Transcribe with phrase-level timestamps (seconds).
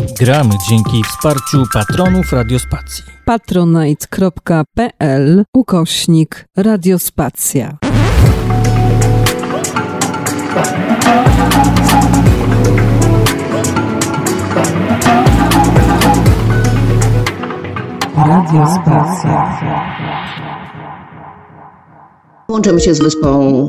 [0.00, 3.04] Gramy dzięki wsparciu patronów Radiospacji.
[3.24, 4.04] patronite.pl
[5.54, 7.76] ukośnik Radiospacja.
[18.16, 19.58] Radiospacja.
[22.48, 23.68] Łączymy się z wyspą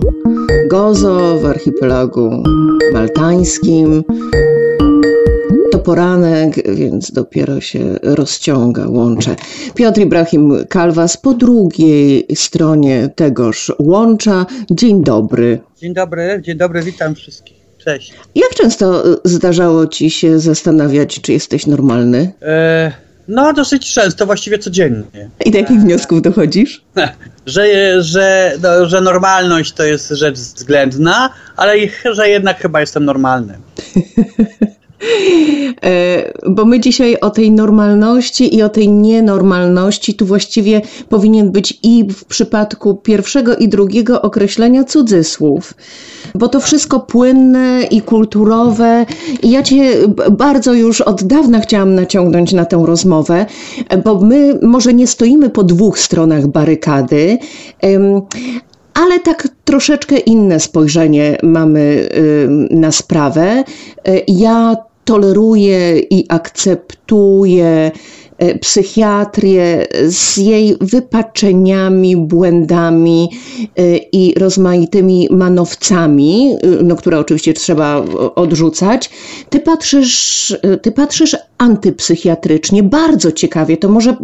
[0.70, 2.44] Gozo w archipelagu
[2.94, 4.04] maltańskim.
[5.74, 9.36] To poranek, więc dopiero się rozciąga łącze.
[9.76, 14.46] Piotr Ibrahim Kalwas po drugiej stronie tegoż łącza.
[14.72, 15.60] Dzień dobry.
[15.78, 17.58] Dzień dobry, dzień dobry, witam wszystkich.
[17.78, 18.14] Cześć.
[18.36, 22.32] Jak często zdarzało ci się zastanawiać, czy jesteś normalny?
[22.42, 22.92] E,
[23.28, 25.30] no, dosyć często, właściwie codziennie.
[25.46, 26.84] I do jakich wniosków dochodzisz?
[27.46, 31.74] Że, że, no, że normalność to jest rzecz względna, ale
[32.12, 33.58] że jednak chyba jestem normalny.
[35.84, 41.80] E, Bo my dzisiaj o tej normalności i o tej nienormalności tu właściwie powinien być
[41.84, 45.74] i w przypadku pierwszego i drugiego określenia cudzysłów.
[46.36, 49.06] Bo to wszystko płynne i kulturowe.
[49.44, 49.92] I ja cię
[50.32, 53.46] bardzo już od dawna chciałam naciągnąć na tę rozmowę,
[54.04, 57.38] bo my może nie stoimy po dwóch stronach barykady,
[58.94, 62.10] ale tak troszeczkę inne spojrzenie mamy
[62.72, 63.64] na sprawę.
[64.08, 68.23] Y, Ja toleruję i akceptuję y,
[68.62, 73.30] psychiatrię z jej wypaczeniami, błędami
[73.80, 78.04] y, i rozmaitymi manowcami, y, no, które oczywiście trzeba
[78.36, 79.10] odrzucać.
[79.50, 83.78] Ty patrzysz, ty patrzysz antypsychiatrycznie, bardzo ciekawie.
[83.78, 84.16] To może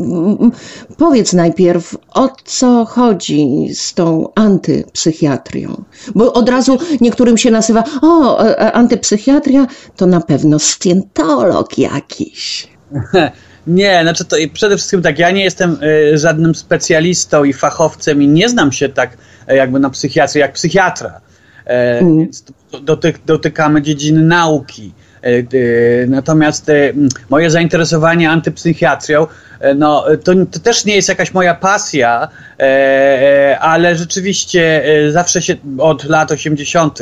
[0.97, 5.83] powiedz najpierw, o co chodzi z tą antypsychiatrią?
[6.15, 12.67] Bo od razu niektórym się nazywa, o, e, e, antypsychiatria to na pewno scjentolog jakiś.
[13.67, 15.77] Nie, znaczy to przede wszystkim tak, ja nie jestem
[16.13, 20.53] e, żadnym specjalistą i fachowcem i nie znam się tak e, jakby na psychiatrię jak
[20.53, 21.21] psychiatra.
[21.65, 22.17] Mm.
[22.17, 22.43] Więc
[23.25, 24.93] dotykamy dziedziny nauki.
[25.21, 26.71] E, Natomiast
[27.29, 29.27] moje zainteresowanie antypsychiatrią,
[29.75, 32.27] no, to, to też nie jest jakaś moja pasja,
[33.59, 36.99] ale rzeczywiście zawsze się od lat 80.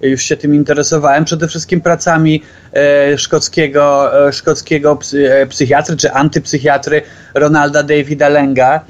[0.00, 1.24] już się tym interesowałem.
[1.24, 2.42] Przede wszystkim pracami
[2.72, 7.02] e, szkockiego, e, szkockiego e, psychiatry czy antypsychiatry
[7.34, 8.80] Ronalda Davida Lenga.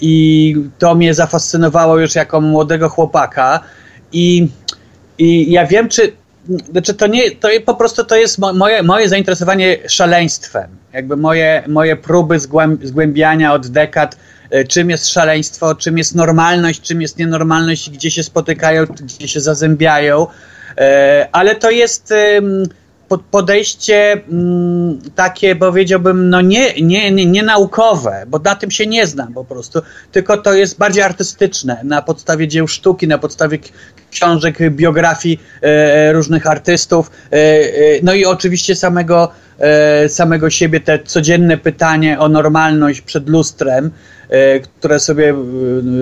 [0.00, 3.60] I to mnie zafascynowało już jako młodego chłopaka.
[4.12, 4.48] I,
[5.18, 6.12] i ja wiem, czy,
[6.70, 10.76] znaczy to nie, to po prostu to jest mo, moje, moje zainteresowanie szaleństwem.
[10.92, 14.16] Jakby moje, moje próby zgłęb, zgłębiania od dekad,
[14.68, 20.26] czym jest szaleństwo, czym jest normalność, czym jest nienormalność, gdzie się spotykają, gdzie się zazębiają.
[20.78, 22.14] E, ale to jest
[23.18, 29.06] podejście mm, takie, powiedziałbym, no nie, nie, nie, nie naukowe, bo na tym się nie
[29.06, 33.58] znam po prostu, tylko to jest bardziej artystyczne, na podstawie dzieł sztuki, na podstawie
[34.10, 37.70] książek, biografii e, różnych artystów, e, e,
[38.02, 43.90] no i oczywiście samego, e, samego siebie, te codzienne pytanie o normalność przed lustrem, e,
[44.78, 45.34] które sobie e,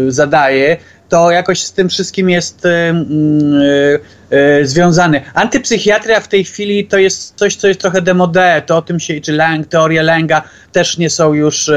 [0.08, 0.76] zadaję,
[1.08, 3.06] to jakoś z tym wszystkim jest e, mm,
[4.30, 5.20] e, e, związany.
[5.34, 9.20] Antypsychiatria w tej chwili to jest coś, co jest trochę demodé, to o tym się,
[9.20, 11.70] czy Lang, teorie Langa też nie są już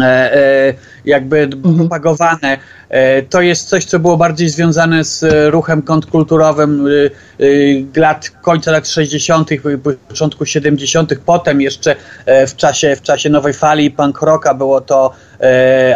[0.00, 0.74] e, e,
[1.04, 2.58] jakby propagowane.
[2.88, 6.90] E, to jest coś, co było bardziej związane z ruchem kontrkulturowym e,
[7.46, 9.58] e, lat, końca lat 60., i
[10.08, 11.96] początku 70., potem jeszcze
[12.26, 15.12] w czasie, w czasie nowej fali punk rocka było to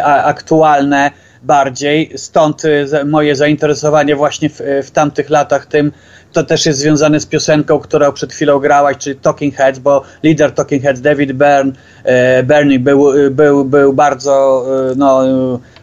[0.03, 1.11] aktualne
[1.45, 5.91] bardziej, stąd y, moje zainteresowanie właśnie w, w tamtych latach tym,
[6.35, 10.51] to też jest związane z piosenką, którą przed chwilą grałaś, czyli Talking Heads, bo lider
[10.51, 11.71] Talking Heads, David Byrne,
[12.03, 15.21] e, Bernie był, był, był bardzo e, no,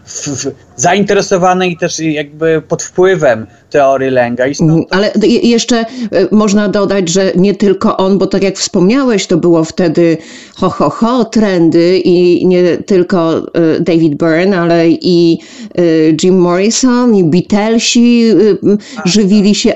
[0.04, 4.44] w, w, zainteresowany i też jakby pod wpływem teorii Lęga.
[4.54, 5.84] Stąd Mm, Ale je- jeszcze e,
[6.30, 10.16] można dodać, że nie tylko on, bo tak jak wspomniałeś, to było wtedy
[10.56, 15.38] ho, ho, ho, trendy i nie tylko e, David Byrne, ale i
[15.78, 15.82] e,
[16.22, 18.34] Jim Morrison, i Beatlesi e,
[18.70, 19.74] m, żywili się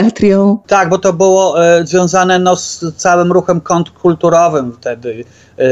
[0.00, 0.58] antypsychiatrią.
[0.66, 5.24] Tak, bo to było e, związane no, z całym ruchem kontrkulturowym wtedy.
[5.58, 5.62] E,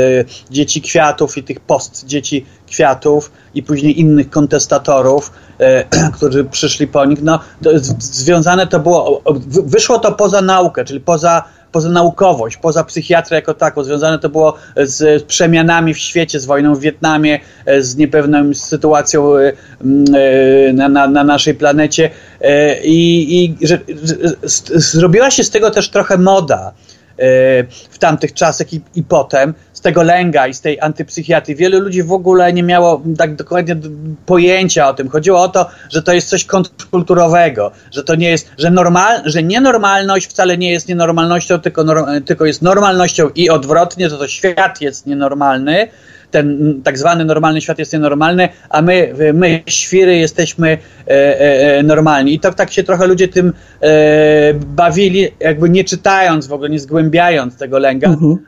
[0.51, 5.85] dzieci kwiatów i tych post dzieci kwiatów i później innych kontestatorów, e,
[6.17, 7.23] którzy przyszli po nich.
[7.23, 9.23] No, to z, związane to było,
[9.65, 11.43] wyszło to poza naukę, czyli poza
[11.73, 13.85] poza naukowość, poza psychiatrię jako taką.
[13.85, 17.41] Związane to było z przemianami w świecie, z wojną w Wietnamie,
[17.81, 22.11] z niepewną sytuacją m, e, na, na, na naszej planecie.
[22.41, 23.79] E, I, i że,
[24.75, 26.73] zrobiła się z tego też trochę moda.
[27.91, 31.57] w tamtych czasach i, i potem, z tego lęga i z tej antypsychiatrii.
[31.57, 33.77] Wielu ludzi w ogóle nie miało tak dokładnie
[34.27, 35.09] pojęcia o tym.
[35.09, 39.43] Chodziło o to, że to jest coś kontrkulturowego, że to nie jest, że, normal, że
[39.43, 41.85] nienormalność wcale nie jest nienormalnością, tylko,
[42.27, 45.89] tylko jest normalnością i odwrotnie, że to świat jest nienormalny
[46.31, 51.83] ten tak zwany normalny świat jest nienormalny, a my, my świry, jesteśmy e, e, e,
[51.83, 52.35] normalni.
[52.35, 56.79] I to tak się trochę ludzie tym e, bawili, jakby nie czytając w ogóle, nie
[56.79, 58.09] zgłębiając tego lęga.
[58.09, 58.39] Mhm.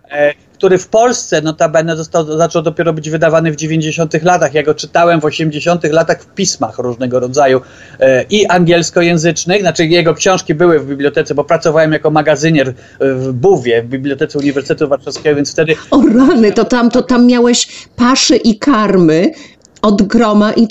[0.60, 4.54] E, który w Polsce notabene został, zaczął dopiero być wydawany w 90 latach.
[4.54, 7.60] Ja go czytałem w 80 latach w pismach różnego rodzaju
[8.00, 13.82] e, i angielskojęzycznych, znaczy jego książki były w bibliotece, bo pracowałem jako magazynier w Buwie,
[13.82, 15.76] w Bibliotece Uniwersytetu Warszawskiego, więc wtedy...
[15.90, 19.32] O rany, to tam, to tam miałeś paszy i karmy
[19.82, 20.68] od groma i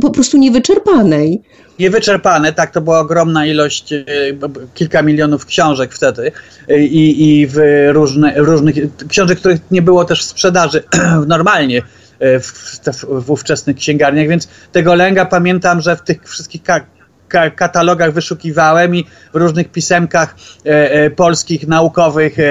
[0.00, 1.42] po prostu niewyczerpanej.
[1.78, 4.04] Niewyczerpane, tak, to była ogromna ilość, e,
[4.74, 6.32] kilka milionów książek wtedy
[6.78, 7.58] i, i w
[7.92, 8.74] różne, różnych,
[9.08, 10.82] książek, których nie było też w sprzedaży
[11.26, 11.82] normalnie
[12.20, 12.52] w,
[12.92, 16.62] w, w ówczesnych księgarniach, więc tego lęga pamiętam, że w tych wszystkich
[17.56, 20.34] katalogach wyszukiwałem i w różnych pisemkach
[20.66, 22.42] e, e, polskich, naukowych e,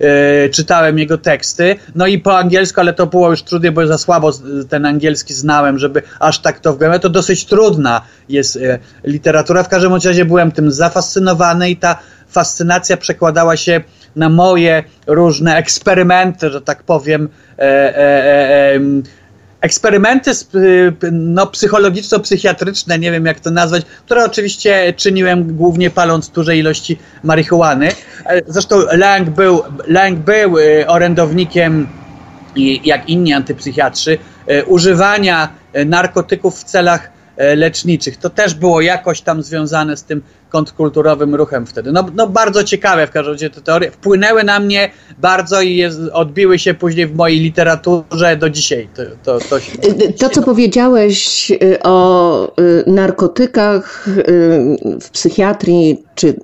[0.00, 1.76] e, czytałem jego teksty.
[1.94, 4.30] No i po angielsku, ale to było już trudne, bo za słabo
[4.68, 7.02] ten angielski znałem, żeby aż tak to wgłębiać.
[7.02, 9.62] To dosyć trudna jest e, literatura.
[9.62, 11.98] W każdym razie byłem tym zafascynowany i ta
[12.28, 13.80] fascynacja przekładała się
[14.16, 17.28] na moje różne eksperymenty, że tak powiem,
[17.58, 18.80] e,
[19.60, 20.30] eksperymenty
[21.12, 27.88] no, psychologiczno-psychiatryczne, nie wiem jak to nazwać, które oczywiście czyniłem głównie paląc duże ilości marihuany.
[28.26, 31.86] E, zresztą Lang był, Lang był e, orędownikiem,
[32.84, 35.48] jak inni antypsychiatrzy, e, używania
[35.86, 37.10] narkotyków w celach
[37.56, 38.16] leczniczych.
[38.16, 41.92] To też było jakoś tam związane z tym kontrkulturowym ruchem wtedy.
[41.92, 43.90] No, no bardzo ciekawe w każdym razie te teorie.
[43.90, 48.88] Wpłynęły na mnie bardzo i jest, odbiły się później w mojej literaturze do dzisiaj.
[48.94, 49.72] To, to, to, się,
[50.18, 54.22] to co powiedziałeś y, o y, narkotykach y,
[55.00, 56.34] w psychiatrii, czy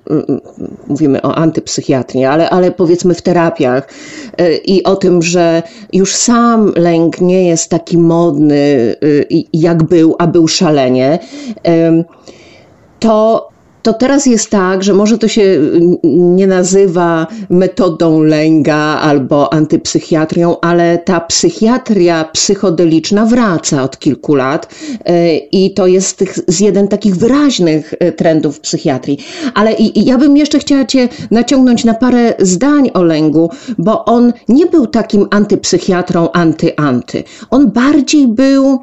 [0.87, 3.89] mówimy o antypsychiatrii, ale, ale powiedzmy w terapiach
[4.65, 5.63] i o tym, że
[5.93, 8.95] już sam lęk nie jest taki modny,
[9.53, 11.19] jak był, a był szalenie,
[12.99, 13.49] to
[13.87, 15.61] to teraz jest tak, że może to się
[16.05, 24.75] nie nazywa metodą lęga albo antypsychiatrią, ale ta psychiatria psychodeliczna wraca od kilku lat
[25.05, 29.19] e, i to jest z jeden takich wyraźnych e, trendów psychiatrii.
[29.55, 34.33] Ale i, ja bym jeszcze chciała Cię naciągnąć na parę zdań o lęgu, bo on
[34.49, 37.25] nie był takim antypsychiatrą anty-anty.
[37.51, 38.81] On bardziej był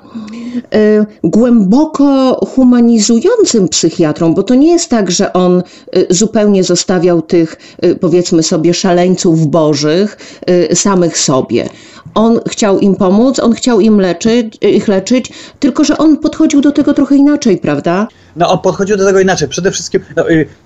[1.23, 5.63] głęboko humanizującym psychiatrą, bo to nie jest tak, że on
[5.98, 10.18] y, zupełnie zostawiał tych, y, powiedzmy sobie, szaleńców bożych
[10.50, 11.69] y, samych sobie.
[12.16, 16.72] On chciał im pomóc, on chciał im leczyć, ich leczyć, tylko że on podchodził do
[16.72, 18.07] tego trochę inaczej, prawda?
[18.36, 19.48] No, on podchodził do tego inaczej.
[19.48, 20.25] Przede wszystkim, no,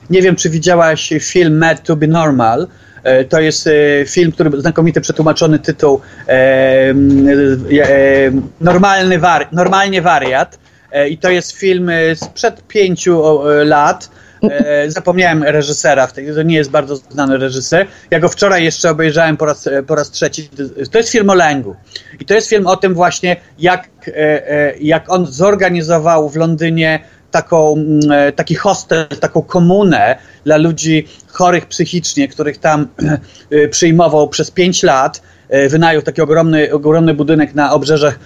[0.09, 2.67] nie wiem, czy widziałaś film Mad to be Normal.
[3.03, 3.71] E, to jest e,
[4.05, 6.93] film, który znakomity przetłumaczony tytuł e, e,
[8.61, 10.66] normalny wari Normalnie wariat.
[10.91, 13.23] E, I to jest film sprzed pięciu
[13.63, 14.09] lat
[14.43, 17.87] E, zapomniałem reżysera, to nie jest bardzo znany reżyser.
[18.11, 20.49] Ja go wczoraj jeszcze obejrzałem po raz, po raz trzeci.
[20.91, 21.75] To jest film o lęgu.
[22.19, 26.99] I to jest film o tym właśnie, jak, e, e, jak on zorganizował w Londynie
[27.31, 27.75] taką,
[28.35, 32.87] taki hostel, taką komunę dla ludzi chorych psychicznie, których tam
[33.71, 35.21] przyjmował przez pięć lat
[35.69, 38.19] wynajął taki ogromny, ogromny budynek na obrzeżach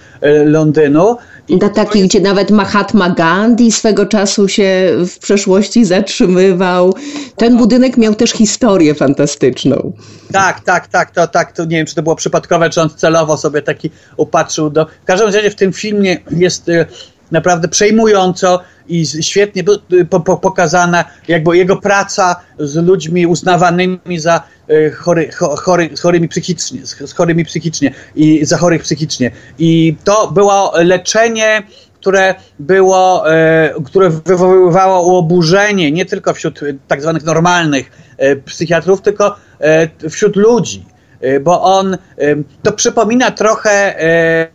[0.44, 1.16] Londynu
[1.48, 6.94] na taki, gdzie nawet Mahatma Gandhi swego czasu się w przeszłości zatrzymywał.
[7.36, 9.92] Ten budynek miał też historię fantastyczną.
[10.32, 13.36] Tak, tak, tak, to tak, to nie wiem, czy to było przypadkowe, czy on celowo
[13.36, 14.86] sobie taki upatrzył do...
[15.02, 16.86] W każdym razie w tym filmie jest y,
[17.30, 18.60] naprawdę przejmująco
[18.92, 19.64] i świetnie
[20.42, 27.44] pokazana jakby jego praca z ludźmi uznawanymi za e, chory, chory, chorymi psychicznie, z chorymi
[27.44, 29.30] psychicznie i za chorych psychicznie.
[29.58, 31.62] I to było leczenie
[32.00, 39.36] które było, e, które wywoływało oburzenie nie tylko wśród tak zwanych normalnych e, psychiatrów, tylko
[40.10, 40.84] wśród ludzi.
[41.24, 44.04] Y, bo on, y, to przypomina trochę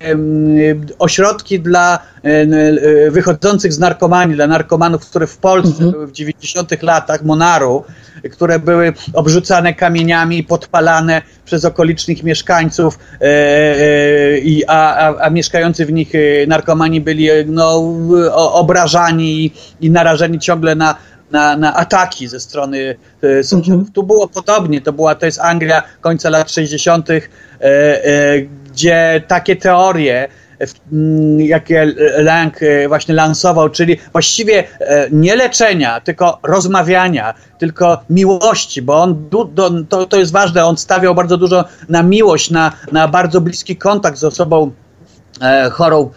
[0.02, 2.00] y, ośrodki dla
[3.10, 5.92] wychodzących z narkomanii, dla narkomanów, które w Polsce mhm.
[5.92, 7.84] były w 90 latach, Monaru,
[8.32, 13.00] które były obrzucane kamieniami i podpalane przez okolicznych mieszkańców,
[14.68, 16.12] a, a, a mieszkający w nich
[16.48, 17.94] narkomani byli no,
[18.36, 20.96] obrażani i narażeni ciągle na
[21.32, 23.80] na, na ataki ze strony e, sąsiadów.
[23.80, 23.94] Mhm.
[23.94, 27.22] Tu było podobnie, to była, to jest Anglia końca lat 60., e,
[27.62, 28.42] e,
[28.72, 30.28] gdzie takie teorie,
[30.92, 34.64] mm, jakie Lang właśnie lansował, czyli właściwie
[35.12, 39.30] nie leczenia, tylko rozmawiania, tylko miłości, bo on,
[39.90, 44.18] to, to jest ważne, on stawiał bardzo dużo na miłość, na, na bardzo bliski kontakt
[44.18, 44.72] z osobą
[45.72, 46.10] chorą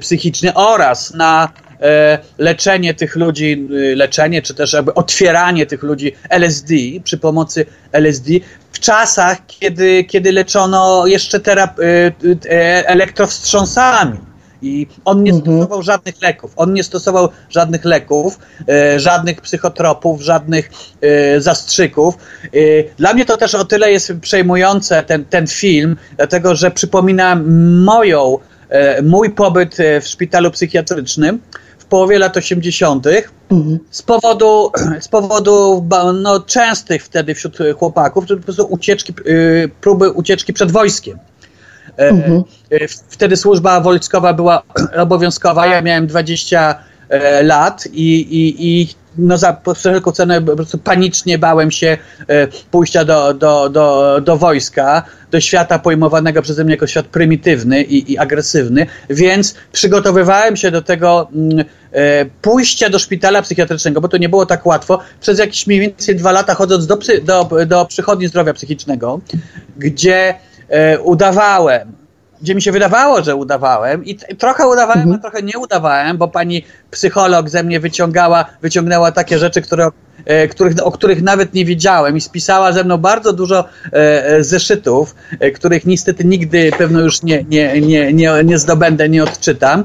[0.00, 1.67] psychicznie oraz na E,
[2.38, 8.30] leczenie tych ludzi, y, leczenie czy też jakby otwieranie tych ludzi LSD przy pomocy LSD
[8.72, 14.18] w czasach, kiedy, kiedy leczono jeszcze terap- y, y, e, elektrowstrząsami.
[14.62, 15.56] I on nie mhm.
[15.56, 16.52] stosował żadnych leków.
[16.56, 20.70] On nie stosował żadnych leków, e, żadnych psychotropów, żadnych
[21.00, 22.14] e, zastrzyków.
[22.44, 22.48] E,
[22.96, 27.36] dla mnie to też o tyle jest przejmujące ten, ten film, dlatego że przypomina
[27.84, 31.40] moją, e, mój pobyt w szpitalu psychiatrycznym
[31.88, 33.06] połowie lat 80.
[33.50, 33.78] Mhm.
[33.90, 40.10] z powodu, z powodu no, częstych wtedy wśród chłopaków, to po prostu ucieczki, y, próby
[40.10, 41.18] ucieczki przed wojskiem.
[41.98, 42.44] E, mhm.
[42.70, 44.62] E, wtedy służba wojskowa była
[45.04, 45.66] obowiązkowa.
[45.66, 46.78] Ja miałem 20
[47.08, 51.98] e, lat i, i, i no za wszelką cenę po prostu panicznie bałem się
[52.70, 58.12] pójścia do, do, do, do wojska, do świata pojmowanego przeze mnie jako świat prymitywny i,
[58.12, 64.16] i agresywny, więc przygotowywałem się do tego mm, E, pójścia do szpitala psychiatrycznego, bo to
[64.16, 67.84] nie było tak łatwo, przez jakieś mniej więcej dwa lata chodząc do, psy, do, do
[67.84, 69.20] przychodni zdrowia psychicznego,
[69.76, 70.34] gdzie
[70.68, 71.92] e, udawałem,
[72.42, 75.16] gdzie mi się wydawało, że udawałem i trochę udawałem, mhm.
[75.16, 79.88] a trochę nie udawałem, bo pani psycholog ze mnie wyciągała, wyciągnęła takie rzeczy, które,
[80.24, 85.14] e, których, o których nawet nie wiedziałem i spisała ze mną bardzo dużo e, zeszytów,
[85.40, 89.84] e, których niestety nigdy pewno już nie, nie, nie, nie, nie zdobędę, nie odczytam.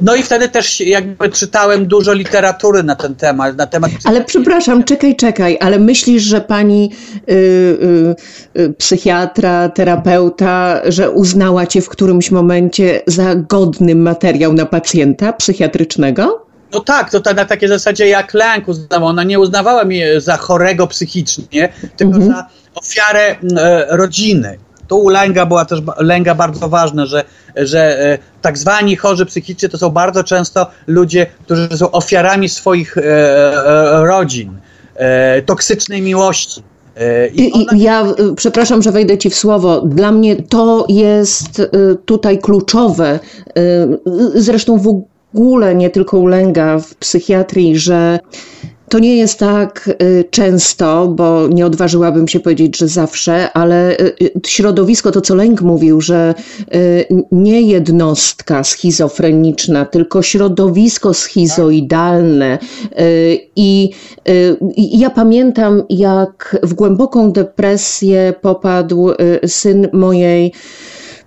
[0.00, 3.56] No i wtedy też jakby czytałem dużo literatury na ten temat.
[3.56, 6.90] Na temat ale przepraszam, czekaj, czekaj, ale myślisz, że pani
[7.30, 14.66] y, y, y, psychiatra, terapeuta, że uznała cię w którymś momencie za godny materiał na
[14.66, 16.39] pacjenta psychiatrycznego?
[16.72, 19.06] No tak, to ta, na takiej zasadzie jak lęk uznała.
[19.06, 22.32] Ona nie uznawała mnie za chorego psychicznie, tylko mhm.
[22.32, 24.58] za ofiarę e, rodziny.
[24.88, 27.24] Tu u Lęga była też Lęga bardzo ważne, że,
[27.56, 32.98] że e, tak zwani chorzy psychicznie to są bardzo często ludzie, którzy są ofiarami swoich
[32.98, 34.58] e, e, rodzin,
[34.94, 36.62] e, toksycznej miłości.
[36.96, 37.72] E, I ona...
[37.76, 38.04] Ja
[38.36, 39.80] przepraszam, że wejdę ci w słowo.
[39.80, 41.62] Dla mnie to jest
[42.04, 43.18] tutaj kluczowe.
[44.34, 45.02] Zresztą w
[45.34, 48.18] ogóle nie tylko u Lęga w psychiatrii, że
[48.90, 54.12] to nie jest tak y, często, bo nie odważyłabym się powiedzieć, że zawsze, ale y,
[54.22, 56.34] y, środowisko, to co Lęk mówił, że
[57.32, 62.58] nie jednostka schizofreniczna, tylko środowisko schizoidalne.
[63.56, 63.90] I
[64.76, 69.10] ja pamiętam, jak w głęboką depresję popadł
[69.46, 70.52] syn mojej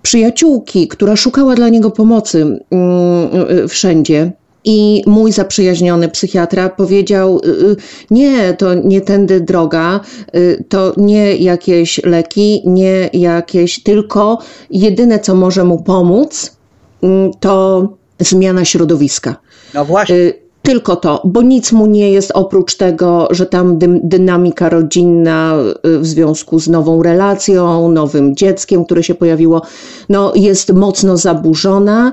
[0.04, 4.32] przyjaciółki, która szukała dla niego pomocy mm, wszędzie.
[4.64, 7.76] I mój zaprzyjaźniony psychiatra powiedział: y, y,
[8.10, 10.00] Nie, to nie tędy droga,
[10.36, 14.38] y, to nie jakieś leki, nie jakieś, tylko
[14.70, 16.56] jedyne, co może mu pomóc,
[17.02, 17.88] mm, to
[18.20, 19.36] zmiana środowiska.
[19.74, 20.43] No właśnie.
[20.64, 25.56] Tylko to, bo nic mu nie jest oprócz tego, że tam dy, dynamika rodzinna
[25.86, 29.62] y, w związku z nową relacją, nowym dzieckiem, które się pojawiło,
[30.08, 32.12] no, jest mocno zaburzona.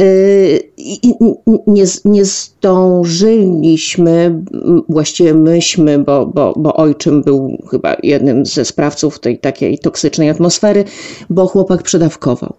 [0.00, 1.14] Y, I
[1.66, 4.42] nie, nie zdążyliśmy,
[4.88, 10.84] właściwie myśmy, bo, bo, bo ojczym był chyba jednym ze sprawców tej takiej toksycznej atmosfery,
[11.30, 12.54] bo chłopak przedawkował.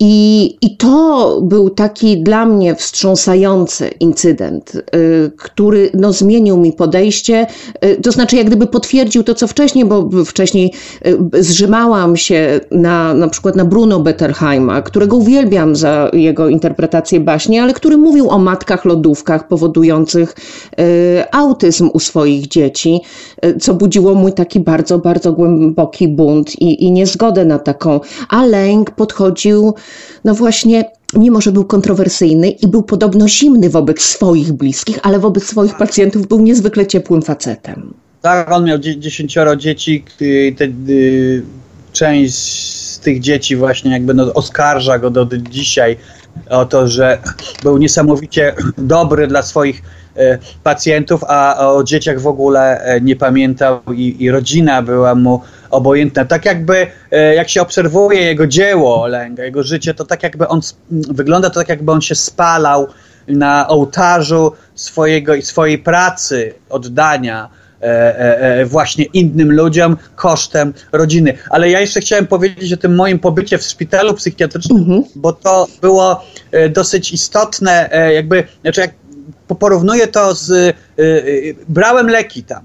[0.00, 4.80] I, I to był taki dla mnie wstrząsający incydent, y,
[5.36, 7.46] który no, zmienił mi podejście,
[7.84, 10.72] y, to znaczy jak gdyby potwierdził to, co wcześniej, bo wcześniej
[11.06, 17.58] y, zrzymałam się na, na przykład na Bruno Betterheima, którego uwielbiam za jego interpretację baśni,
[17.58, 20.34] ale który mówił o matkach lodówkach powodujących
[21.32, 23.00] autyzm u swoich dzieci,
[23.60, 28.90] co budziło mój taki bardzo, bardzo głęboki bunt i, i niezgodę na taką, a lęk
[28.90, 29.74] podchodził
[30.24, 35.44] no właśnie, mimo że był kontrowersyjny i był podobno zimny wobec swoich bliskich, ale wobec
[35.44, 37.94] swoich pacjentów był niezwykle ciepłym facetem.
[38.22, 40.04] Tak, on miał dziesięcioro dzieci,
[40.56, 41.42] te, y,
[41.92, 42.34] część
[42.96, 45.96] z tych dzieci właśnie jakby no, oskarża go do, do dzisiaj
[46.50, 47.18] o to, że
[47.62, 49.82] był niesamowicie dobry dla swoich
[50.16, 55.40] e, pacjentów, a o dzieciach w ogóle e, nie pamiętał i, i rodzina była mu
[55.70, 56.24] obojętna.
[56.24, 60.60] Tak jakby, e, jak się obserwuje jego dzieło Lęga, jego życie, to tak jakby on
[60.90, 62.86] wygląda to tak jakby on się spalał
[63.28, 67.48] na ołtarzu swojego, swojej pracy, oddania
[67.82, 71.38] e, e, e, właśnie innym ludziom kosztem rodziny.
[71.50, 75.02] Ale ja jeszcze chciałem powiedzieć o tym moim pobycie w szpitalu psychiatrycznym, Mhm.
[75.16, 78.90] bo to było e, dosyć istotne, jakby, znaczy jak
[79.48, 80.76] po- porównuję to z,
[81.68, 82.64] brałem leki tam.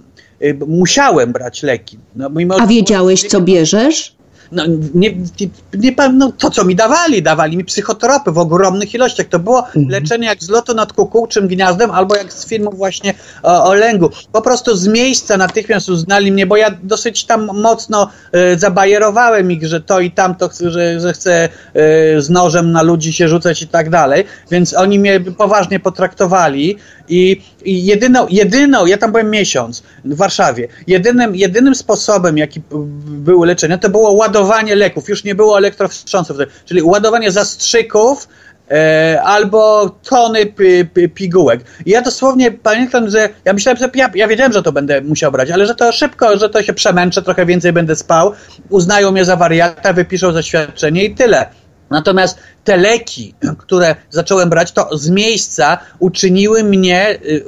[0.55, 1.99] Bo Musiałem brać leki.
[2.15, 4.15] No, mimo A wiedziałeś, co bierzesz?
[4.51, 9.27] no, nie, nie, nie, no, to, co mi dawali, dawali mi psychotropy w ogromnych ilościach.
[9.27, 13.63] To było leczenie jak z lotu nad kukułczym gniazdem, albo jak z filmu właśnie o,
[13.63, 14.09] o lęgu.
[14.31, 19.67] Po prostu z miejsca natychmiast uznali mnie, bo ja dosyć tam mocno e, zabajerowałem ich,
[19.67, 23.67] że to i tamto, że, że chcę e, z nożem na ludzi się rzucać i
[23.67, 24.23] tak dalej.
[24.51, 26.77] Więc oni mnie poważnie potraktowali
[27.09, 32.61] i, i jedyną, jedyną, ja tam byłem miesiąc w Warszawie, jedynym, jedynym sposobem, jaki
[33.05, 35.09] było leczenie, to było ładowanie leków.
[35.09, 38.27] Już nie było elektrowstrząsów, czyli ładowanie zastrzyków
[38.71, 41.61] e, albo tony pi, pi, pigułek.
[41.85, 45.31] I ja dosłownie pamiętam, że ja myślałem, że ja, ja wiedziałem, że to będę musiał
[45.31, 48.33] brać, ale że to szybko, że to się przemęczę, trochę więcej będę spał,
[48.69, 51.60] uznają mnie za wariata, wypiszą zaświadczenie i tyle.
[51.91, 57.43] Natomiast te leki, które zacząłem brać, to z miejsca uczyniły mnie y, y,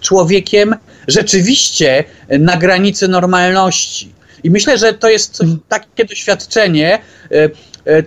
[0.00, 0.76] człowiekiem
[1.08, 2.04] rzeczywiście
[2.38, 4.12] na granicy normalności.
[4.44, 6.98] I myślę, że to jest coś, takie doświadczenie,
[7.32, 7.50] y, y,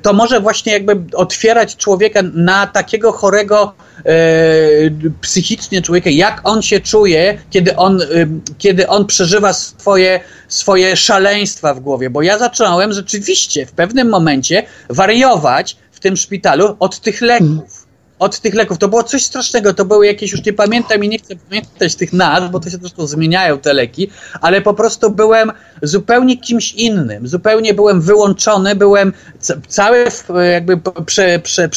[0.02, 6.80] to może właśnie jakby otwierać człowieka na takiego chorego y, psychicznie człowieka, jak on się
[6.80, 8.28] czuje, kiedy on, y,
[8.58, 12.10] kiedy on przeżywa swoje, swoje szaleństwa w głowie.
[12.10, 17.83] Bo ja zacząłem rzeczywiście w pewnym momencie wariować w tym szpitalu od tych leków.
[18.24, 18.78] Od tych leków.
[18.78, 19.74] To było coś strasznego.
[19.74, 22.78] To były jakieś, już nie pamiętam i nie chcę pamiętać tych nazw, bo to się
[22.78, 24.10] zresztą zmieniają te leki,
[24.42, 25.52] ale po prostu byłem
[25.82, 27.28] zupełnie kimś innym.
[27.28, 30.06] Zupełnie byłem wyłączony, byłem ca- cały
[30.52, 31.70] jakby prze, prze,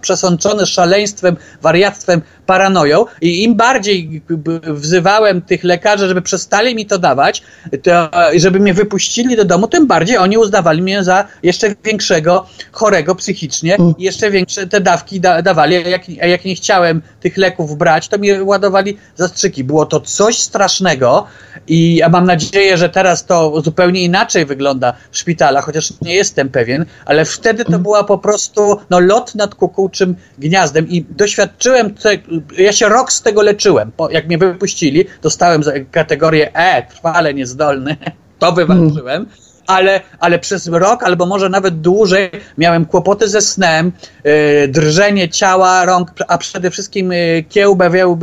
[0.00, 4.22] przesączony szaleństwem, wariactwem, paranoją i im bardziej
[4.66, 7.42] wzywałem tych lekarzy, żeby przestali mi to dawać,
[7.82, 13.14] to, żeby mnie wypuścili do domu, tym bardziej oni uznawali mnie za jeszcze większego chorego
[13.14, 15.76] psychicznie i jeszcze większe te dawki da, dawali.
[15.76, 19.64] A jak, jak nie chciałem tych leków brać, to mi ładowali zastrzyki.
[19.64, 21.26] Było to coś strasznego
[21.66, 26.48] i ja mam nadzieję, że teraz to zupełnie inaczej wygląda w szpitalach, chociaż nie jestem
[26.48, 32.18] pewien, ale wtedy to była po prostu no, lot nad kukułczym gniazdem i doświadczyłem, te,
[32.58, 33.92] ja się rok z tego leczyłem.
[33.92, 37.96] Po, jak mnie wypuścili, dostałem kategorię E, trwale niezdolny,
[38.38, 39.26] to wywalczyłem.
[39.66, 43.92] Ale, ale przez rok, albo może nawet dłużej, miałem kłopoty ze snem,
[44.24, 48.18] yy, drżenie ciała, rąk, a przede wszystkim yy, kiełbę, w,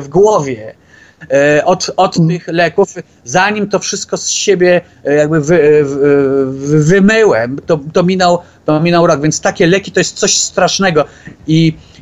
[0.00, 0.74] w głowie
[1.30, 7.58] e, od, od tych leków, zanim to wszystko z siebie e, jakby wy, wy, wymyłem,
[7.66, 11.04] to, to, minął, to minął rok, więc takie leki to jest coś strasznego.
[11.46, 11.95] I mm,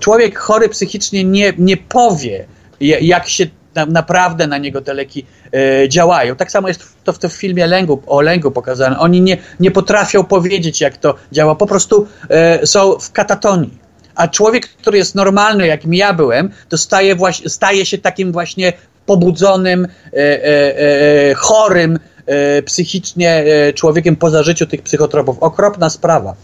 [0.00, 2.46] człowiek chory psychicznie nie, nie powie,
[2.80, 6.36] jak się na, naprawdę na niego te leki e, działają.
[6.36, 8.98] Tak samo jest to w tym filmie lęgu, o lęgu pokazane.
[8.98, 13.78] Oni nie, nie potrafią powiedzieć, jak to działa, po prostu e, są w katatonii.
[14.14, 18.72] A człowiek, który jest normalny, jakim ja byłem, to staje, staje się takim właśnie
[19.06, 21.98] pobudzonym, e, chorym
[22.64, 25.38] psychicznie człowiekiem po zażyciu tych psychotropów.
[25.40, 26.34] Okropna sprawa.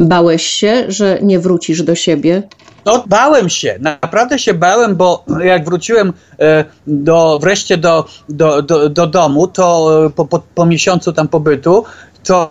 [0.00, 2.42] Bałeś się, że nie wrócisz do siebie?
[2.84, 8.88] No, bałem się, naprawdę się bałem, bo jak wróciłem e, do, wreszcie do, do, do,
[8.88, 11.84] do domu, to e, po, po, po miesiącu tam pobytu,
[12.24, 12.50] to,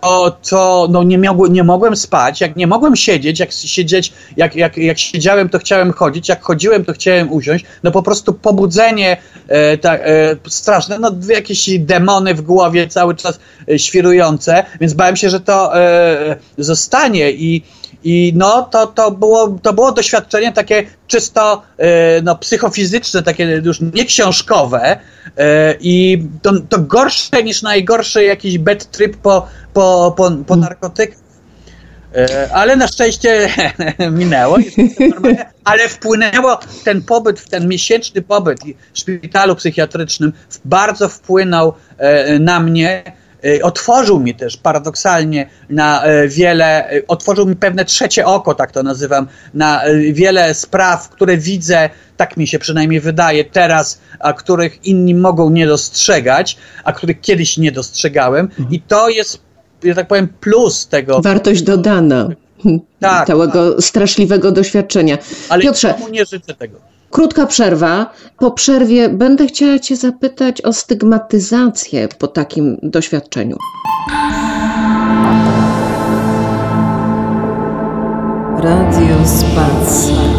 [0.50, 4.76] to no nie, miał, nie mogłem spać, jak nie mogłem siedzieć, jak siedzieć, jak, jak,
[4.76, 9.16] jak siedziałem, to chciałem chodzić, jak chodziłem, to chciałem usiąść, no po prostu pobudzenie
[9.48, 15.16] e, ta, e, straszne, no jakieś demony w głowie cały czas e, świrujące, więc bałem
[15.16, 17.32] się, że to e, zostanie.
[17.32, 17.62] I
[18.04, 23.80] i no, to, to, było, to było doświadczenie takie czysto e, no, psychofizyczne, takie już
[23.80, 24.98] nie książkowe
[25.36, 31.18] e, i to, to gorsze niż najgorszy jakiś bad trip po, po, po, po narkotykach.
[32.14, 33.48] E, Ale na szczęście
[34.10, 34.58] minęło,
[35.64, 38.60] ale wpłynęło ten pobyt, ten miesięczny pobyt
[38.92, 40.32] w szpitalu psychiatrycznym
[40.64, 41.72] bardzo wpłynął
[42.40, 43.19] na mnie.
[43.44, 48.72] E, Otworzył mi też paradoksalnie na e, wiele, e, otworzył mi pewne trzecie oko, tak
[48.72, 54.84] to nazywam, na wiele spraw, które widzę, tak mi się przynajmniej wydaje teraz, a których
[54.84, 58.48] inni mogą nie dostrzegać, a których kiedyś nie dostrzegałem.
[58.70, 59.40] I to jest,
[59.84, 61.20] że tak powiem, plus tego.
[61.20, 62.28] Wartość dodana
[63.00, 65.18] Tak, całego straszliwego doświadczenia.
[65.48, 66.89] Ale Piotrze, nie życzę tego.
[67.10, 68.12] Krótka przerwa.
[68.38, 73.56] Po przerwie będę chciała Cię zapytać o stygmatyzację po takim doświadczeniu.
[78.58, 80.30] Radio Spacja.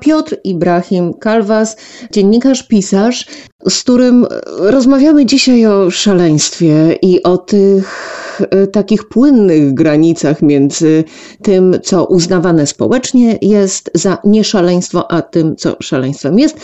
[0.00, 1.76] Piotr Ibrahim Kalwas,
[2.12, 3.26] dziennikarz, pisarz,
[3.68, 4.26] z którym
[4.58, 8.20] rozmawiamy dzisiaj o szaleństwie i o tych
[8.50, 11.04] e, takich płynnych granicach między
[11.42, 16.56] tym, co uznawane społecznie jest za nieszaleństwo, a tym, co szaleństwem jest.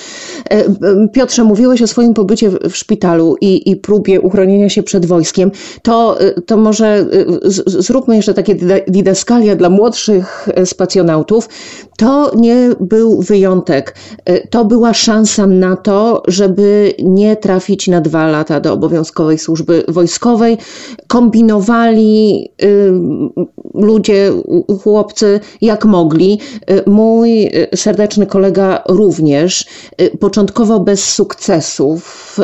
[0.50, 0.64] E,
[1.08, 5.50] Piotrze, mówiłeś o swoim pobycie w szpitalu i, i próbie uchronienia się przed wojskiem.
[5.82, 7.06] To, e, to może
[7.66, 8.54] zróbmy jeszcze takie
[8.88, 11.48] didaskalia dla młodszych spacjonautów.
[11.98, 13.94] To nie był wyjątek.
[14.50, 20.56] To była szansa na to, żeby nie trafić na dwa lata do obowiązkowej służby wojskowej.
[21.06, 22.92] Kombinowali y,
[23.74, 24.32] ludzie,
[24.82, 26.38] chłopcy jak mogli.
[26.70, 29.66] Y, mój serdeczny kolega również,
[30.02, 32.36] y, początkowo bez sukcesów.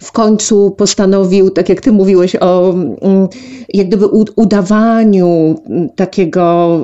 [0.00, 2.74] W końcu postanowił, tak jak ty mówiłeś o
[3.74, 5.54] jak gdyby udawaniu
[5.96, 6.78] takiego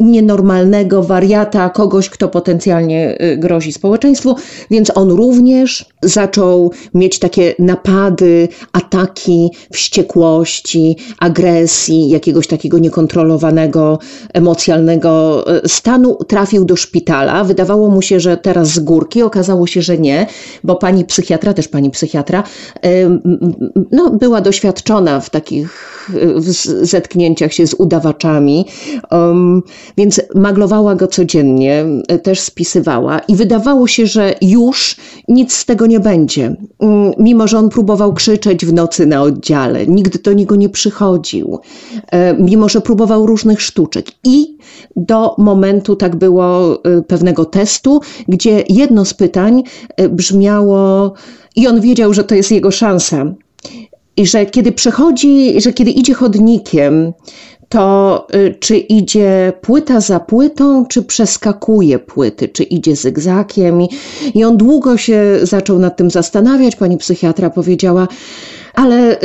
[0.00, 4.36] nienormalnego wariata, kogoś, kto potencjalnie grozi społeczeństwu,
[4.70, 13.98] więc on również zaczął mieć takie napady, ataki wściekłości, agresji, jakiegoś takiego niekontrolowanego,
[14.34, 16.18] emocjonalnego e, stanu.
[16.28, 17.44] Trafił do szpitala.
[17.44, 20.26] Wydawało mu się, że teraz z górki, okazało się, że nie,
[20.64, 22.42] bo pani psychiatra, też pani psychiatra,
[23.92, 26.00] no, była doświadczona w takich
[26.82, 28.66] zetknięciach się z udawaczami,
[29.96, 34.96] więc maglowała go codziennie, e, też spisywała i wydawało się, że już
[35.28, 36.56] nic z tego nie będzie.
[36.80, 41.58] Mm, mimo, że on próbował krzyczeć w nocy na oddziale, nikt do niego nie przychodził,
[42.12, 44.06] e, mimo, że próbował różnych sztuczek.
[44.24, 44.58] I
[44.96, 49.62] do momentu tak było e, pewnego testu, gdzie jedno z pytań
[49.96, 51.12] e, brzmiało,
[51.56, 53.34] i on wiedział, że to jest jego szansa.
[54.16, 57.12] I że kiedy przechodzi, że kiedy idzie chodnikiem,
[57.70, 63.82] to y, czy idzie płyta za płytą, czy przeskakuje płyty, czy idzie zygzakiem.
[63.82, 63.88] I,
[64.34, 66.76] I on długo się zaczął nad tym zastanawiać.
[66.76, 68.08] Pani psychiatra powiedziała,
[68.74, 69.18] ale.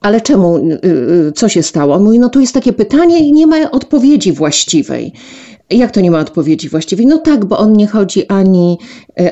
[0.00, 0.80] ale czemu, y,
[1.28, 1.94] y, co się stało?
[1.94, 5.12] On mówi, no tu jest takie pytanie i nie ma odpowiedzi właściwej.
[5.70, 7.06] Jak to nie ma odpowiedzi właściwej?
[7.06, 8.78] No tak, bo on nie chodzi ani,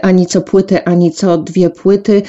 [0.03, 2.23] ani co płytę, ani co dwie płyty.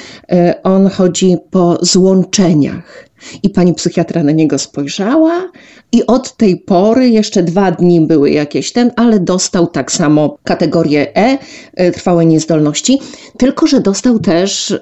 [0.62, 3.06] On chodzi po złączeniach.
[3.42, 5.50] I pani psychiatra na niego spojrzała,
[5.92, 11.16] i od tej pory jeszcze dwa dni były jakieś ten, ale dostał tak samo kategorię
[11.16, 11.38] E,
[11.74, 12.98] e trwałe niezdolności,
[13.38, 14.78] tylko że dostał też y,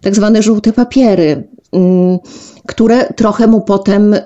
[0.00, 1.48] tak zwane żółte papiery.
[1.74, 1.78] Y,
[2.68, 4.20] które trochę mu potem y,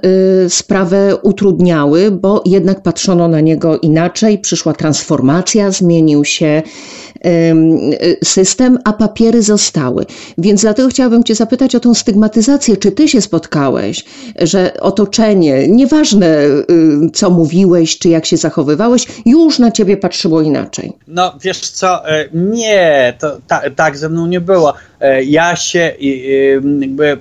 [0.48, 6.62] sprawę utrudniały, bo jednak patrzono na niego inaczej, przyszła transformacja, zmienił się
[7.26, 10.06] y, system, a papiery zostały.
[10.38, 12.76] Więc dlatego chciałabym Cię zapytać o tą stygmatyzację.
[12.76, 14.04] Czy Ty się spotkałeś,
[14.40, 16.64] że otoczenie, nieważne y,
[17.14, 20.92] co mówiłeś, czy jak się zachowywałeś, już na Ciebie patrzyło inaczej?
[21.08, 24.74] No wiesz co, e, nie, to ta, tak ze mną nie było.
[25.00, 25.92] E, ja się
[26.80, 27.18] jakby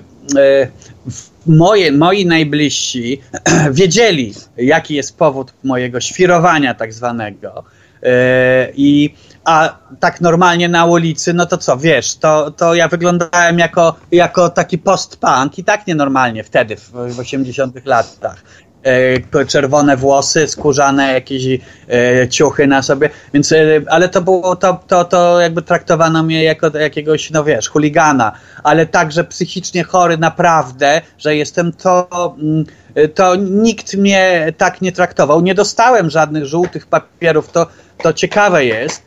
[1.46, 3.22] moje, moi najbliżsi
[3.78, 7.64] wiedzieli, jaki jest powód mojego świrowania tak zwanego.
[8.02, 13.58] E, I, a tak normalnie na ulicy, no to co, wiesz, to, to ja wyglądałem
[13.58, 18.42] jako, jako taki post-punk i tak nienormalnie wtedy, w, w 80 latach.
[18.84, 23.56] E, czerwone włosy, skórzane jakieś e, ciuchy na sobie, więc, e,
[23.88, 28.86] ale to było, to, to, to jakby traktowano mnie jako jakiegoś, no wiesz, chuligana, ale
[28.86, 32.64] także psychicznie chory naprawdę, że jestem to, mm,
[33.14, 35.40] to nikt mnie tak nie traktował.
[35.40, 37.66] Nie dostałem żadnych żółtych papierów, to,
[38.02, 39.02] to ciekawe jest,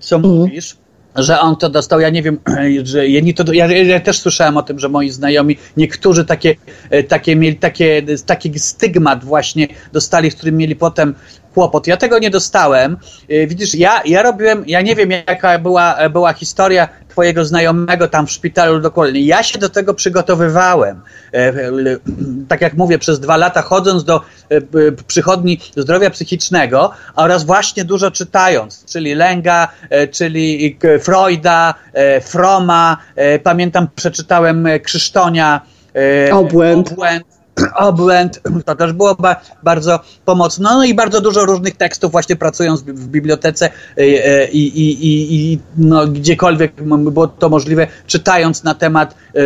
[0.00, 0.30] co mm.
[0.30, 0.79] mówisz
[1.16, 2.38] że on to dostał, ja nie wiem,
[2.82, 6.54] że jedni to, ja, ja, też słyszałem o tym, że moi znajomi, niektórzy takie,
[6.90, 11.14] e, takie mieli takie, taki stygmat właśnie dostali, z którym mieli potem
[11.54, 11.86] kłopot.
[11.86, 12.96] Ja tego nie dostałem.
[13.28, 16.88] E, widzisz, ja, ja robiłem, ja nie wiem jaka była, była historia
[17.20, 19.20] twojego znajomego tam w szpitalu dokładnie.
[19.20, 21.00] Ja się do tego przygotowywałem.
[21.32, 21.52] E,
[22.48, 24.20] tak jak mówię, przez dwa lata chodząc do
[25.06, 29.68] przychodni zdrowia psychicznego oraz właśnie dużo czytając, czyli Lęga,
[30.10, 31.74] czyli Freuda,
[32.22, 32.96] Froma,
[33.42, 35.60] pamiętam przeczytałem Krzysztonia,
[36.32, 36.92] Obłęd.
[36.92, 37.39] Obłęd
[37.74, 40.70] obłęd, to też było ba bardzo pomocne.
[40.70, 45.52] No i bardzo dużo różnych tekstów właśnie pracując w bibliotece e, e, i, i, i,
[45.52, 49.40] i no, gdziekolwiek było to możliwe, czytając na temat e,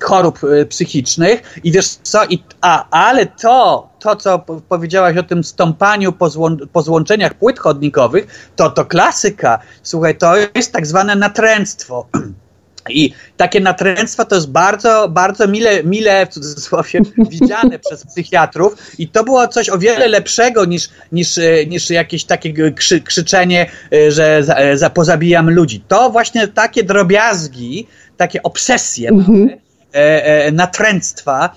[0.00, 1.60] chorób psychicznych.
[1.64, 6.56] I wiesz co, I, a, ale to, to, co powiedziałaś o tym stąpaniu po, złą,
[6.72, 9.58] po złączeniach płyt chodnikowych, to to klasyka.
[9.82, 12.06] Słuchaj, to jest tak zwane natręctwo.
[12.90, 19.08] I takie natręctwo to jest bardzo, bardzo mile, mile w cudzysłowie widziane przez psychiatrów i
[19.08, 24.10] to było coś o wiele lepszego niż, niż, e, niż jakieś takie krzy, krzyczenie, e,
[24.10, 25.82] że za, e, za, pozabijam ludzi.
[25.88, 29.50] To właśnie takie drobiazgi, takie obsesje mhm.
[30.52, 31.56] natręctwa,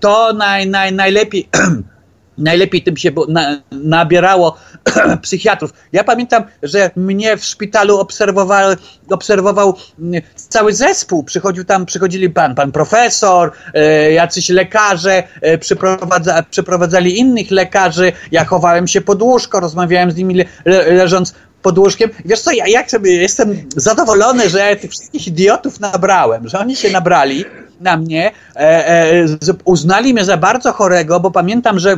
[0.00, 1.48] to naj, naj, najlepiej
[2.38, 4.56] najlepiej tym się na, nabierało
[5.22, 5.72] psychiatrów.
[5.92, 8.76] Ja pamiętam, że mnie w szpitalu obserwował,
[9.10, 11.24] obserwował mm, cały zespół.
[11.24, 18.12] Przychodził tam, przychodzili pan, pan profesor, e, jacyś lekarze, e, przyprowadza, przyprowadzali innych lekarzy.
[18.30, 20.44] Ja chowałem się pod łóżko, rozmawiałem z nimi le,
[20.92, 22.10] leżąc pod łóżkiem.
[22.24, 26.90] Wiesz co, ja sobie jestem zadowolony, że ja tych wszystkich idiotów nabrałem, że oni się
[26.90, 27.44] nabrali
[27.80, 29.26] na mnie, e, e,
[29.64, 31.96] uznali mnie za bardzo chorego, bo pamiętam, że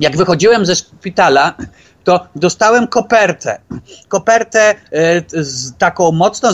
[0.00, 1.54] jak wychodziłem ze szpitala,
[2.04, 3.58] to dostałem kopertę.
[4.08, 6.50] Kopertę e, z taką mocno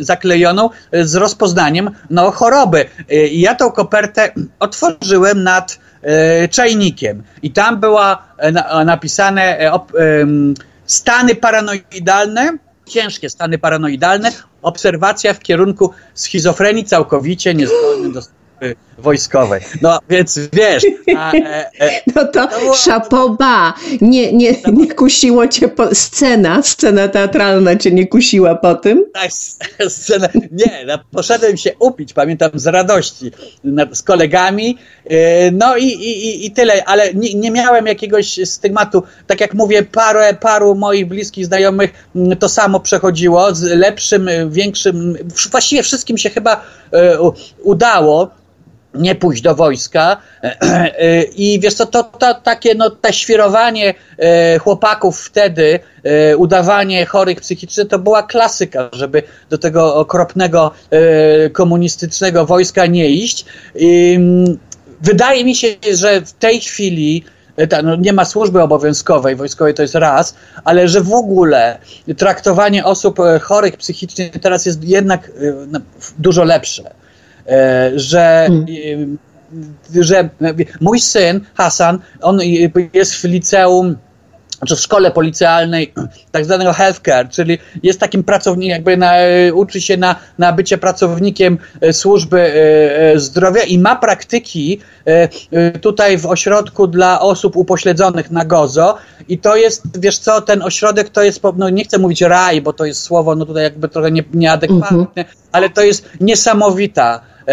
[0.00, 2.84] zaklejoną e, z rozpoznaniem no, choroby.
[3.10, 5.78] E, I ja tą kopertę otworzyłem nad
[6.50, 7.22] czajnikiem.
[7.42, 8.22] I tam była
[8.84, 9.72] napisane
[10.86, 18.20] stany paranoidalne, ciężkie stany paranoidalne, obserwacja w kierunku schizofrenii całkowicie niezdolny do
[18.98, 19.60] wojskowej.
[19.82, 20.86] No więc wiesz.
[21.16, 23.74] A, e, e, no to, to szapoba.
[24.00, 29.04] Nie, nie, nie kusiło cię po, scena, scena teatralna cię nie kusiła po tym?
[29.12, 29.30] Tak,
[29.88, 30.28] scena.
[30.52, 33.30] Nie, no, poszedłem się upić, pamiętam z radości
[33.92, 34.78] z kolegami.
[35.10, 39.02] E, no i, i, i tyle, ale nie, nie miałem jakiegoś stygmatu.
[39.26, 45.16] Tak jak mówię, parę, paru moich bliskich znajomych mm, to samo przechodziło z lepszym, większym,
[45.50, 47.18] właściwie wszystkim się chyba e,
[47.62, 48.30] udało
[48.94, 50.16] nie pójść do wojska.
[51.36, 57.40] I wiesz co, to, to takie no, te świrowanie e, chłopaków wtedy, e, udawanie chorych
[57.40, 63.44] psychicznie, to była klasyka, żeby do tego okropnego e, komunistycznego wojska nie iść.
[63.74, 64.58] I, mm,
[65.00, 67.24] wydaje mi się, że w tej chwili
[67.82, 71.78] no nie ma służby obowiązkowej, wojskowej to jest raz, ale że w ogóle
[72.16, 75.30] traktowanie osób chorych psychicznie teraz jest jednak
[75.66, 75.80] no,
[76.18, 77.03] dużo lepsze E,
[77.96, 79.18] że, hmm.
[80.00, 80.28] że
[80.80, 82.38] mój syn Hasan, on
[82.92, 83.96] jest w liceum
[84.66, 85.92] czy w szkole policjalnej
[86.30, 89.12] tak zwanego healthcare, czyli jest takim pracownikiem, jakby na,
[89.54, 92.52] uczy się na, na bycie pracownikiem e, służby
[93.16, 94.80] zdrowia i ma praktyki
[95.80, 98.96] tutaj w ośrodku dla osób upośledzonych na GOZO
[99.28, 102.72] i to jest, wiesz co, ten ośrodek to jest, no nie chcę mówić raj, bo
[102.72, 105.26] to jest słowo no tutaj jakby trochę nie, nieadekwatne, mhm.
[105.52, 107.52] ale to jest niesamowita E,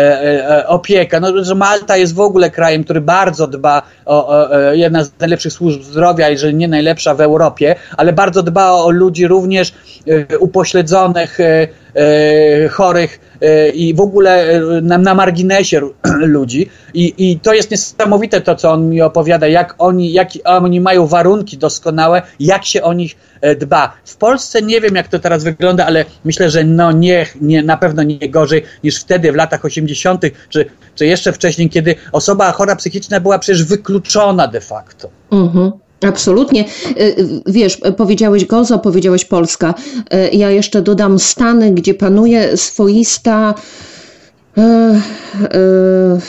[0.49, 1.19] e, opieka.
[1.19, 5.54] No, że Malta jest w ogóle krajem, który bardzo dba o, o, jedna z najlepszych
[5.54, 9.73] służb zdrowia, jeżeli nie najlepsza w Europie, ale bardzo dba o ludzi również
[10.08, 11.38] e, upośledzonych,
[12.71, 13.38] chorych
[13.73, 15.82] i w ogóle na, na marginesie
[16.36, 16.69] ludzi.
[16.93, 21.08] I, I to jest niesamowite to, co on mi opowiada, jak oni, jak oni mają
[21.08, 23.93] warunki doskonałe, jak się o nich E, dba.
[24.06, 27.77] W Polsce nie wiem, jak to teraz wygląda, ale myślę, że no nie, nie, na
[27.77, 32.75] pewno nie gorzej niż wtedy w latach 80., czy, czy jeszcze wcześniej, kiedy osoba chora
[32.75, 35.10] psychiczna była przecież wykluczona de facto.
[35.32, 35.71] Mhm.
[36.08, 36.62] Absolutnie.
[36.62, 36.66] E,
[37.48, 39.74] wiesz, powiedziałeś Gozo, powiedziałeś Polska.
[40.12, 43.54] E, ja jeszcze dodam Stany, gdzie panuje swoista.
[44.58, 44.64] Yy,
[45.42, 46.22] yy,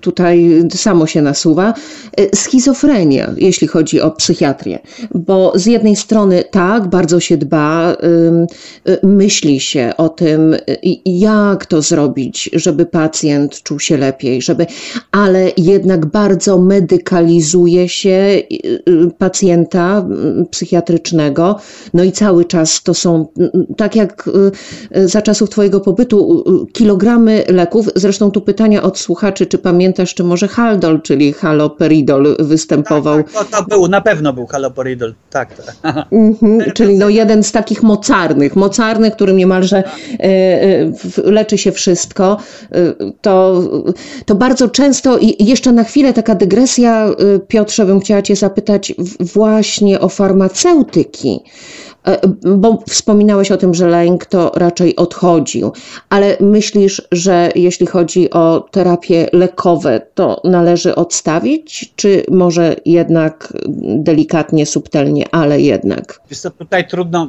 [0.00, 1.74] tutaj samo się nasuwa,
[2.16, 4.78] e, schizofrenia, jeśli chodzi o psychiatrię.
[5.14, 7.96] Bo z jednej strony tak, bardzo się dba,
[8.84, 10.56] e, myśli się o tym,
[11.04, 14.66] jak to zrobić, żeby pacjent czuł się lepiej, żeby,
[15.12, 18.42] ale jednak bardzo medykalizuje się e,
[19.18, 20.06] pacjenta
[20.50, 21.56] psychiatrycznego,
[21.94, 23.26] no i cały czas to są,
[23.76, 24.30] tak jak
[25.04, 27.88] za czasów Twojego pobytu, kilogramy leków.
[27.94, 33.22] Zresztą tu pytania od słuchaczy, czy pamiętasz, czy może Haldol, czyli haloperidol występował.
[33.22, 35.48] Tak, tak, to, to był, na pewno był haloperidol, tak.
[35.82, 35.94] tak.
[36.12, 39.94] Mhm, czyli no jeden z takich mocarnych, mocarnych, którym niemalże tak.
[40.20, 40.92] e, e,
[41.24, 42.36] leczy się wszystko.
[42.72, 43.62] E, to,
[44.26, 48.94] to bardzo często, i jeszcze na chwilę taka dygresja, e, Piotrze, bym chciała cię zapytać
[49.20, 51.40] właśnie o farmaceutyki.
[52.06, 52.18] E,
[52.56, 55.72] bo wspominałeś o tym, że lęk to raczej odchodził,
[56.08, 63.52] ale myślisz, że jeśli chodzi o terapie lekowe, to należy odstawić, czy może jednak
[63.98, 66.20] delikatnie, subtelnie, ale jednak?
[66.30, 67.28] Wiesz co, tutaj trudno,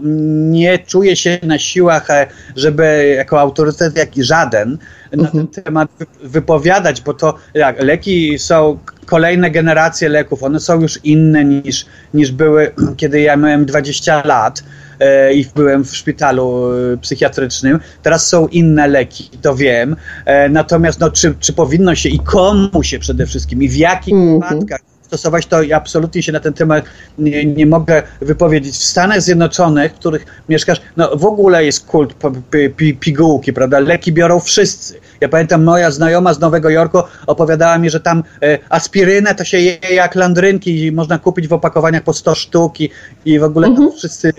[0.50, 4.78] nie czuję się na siłach, e, żeby jako autorytet, jak i żaden,
[5.16, 5.48] na mhm.
[5.48, 5.90] ten temat
[6.24, 12.32] wypowiadać, bo to jak, leki są kolejne generacje leków, one są już inne niż, niż
[12.32, 14.64] były, kiedy ja miałem 20 lat.
[15.00, 17.80] e, i byłem w szpitalu e, psychiatrycznym.
[18.04, 19.96] Teraz są inne leki, to wiem.
[20.26, 24.14] E, natomiast no, czy, czy powinno się i komu się przede wszystkim i w jakich
[24.14, 24.42] Mhm.
[24.42, 26.86] przypadkach stosować, to ja absolutnie się na ten temat
[27.18, 28.76] nie, nie mogę wypowiedzieć.
[28.76, 32.14] W Stanach Zjednoczonych, w których mieszkasz, no w ogóle jest kult
[32.52, 33.80] pi, pi, pigułki, prawda?
[33.80, 35.00] Leki biorą wszyscy.
[35.22, 39.58] Ja pamiętam, moja znajoma z Nowego Jorku opowiadała mi, że tam e, aspirynę to się
[39.60, 42.90] je jak landrynki i można kupić w opakowaniach po 100 sztuk i,
[43.26, 43.92] i w ogóle Mhm.
[43.98, 44.34] wszyscy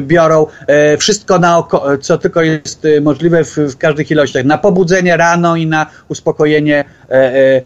[0.00, 4.44] biorą e, wszystko na oko, co tylko jest e, możliwe w, w każdych ilościach.
[4.44, 7.62] Na pobudzenie rano i na uspokojenie e, e,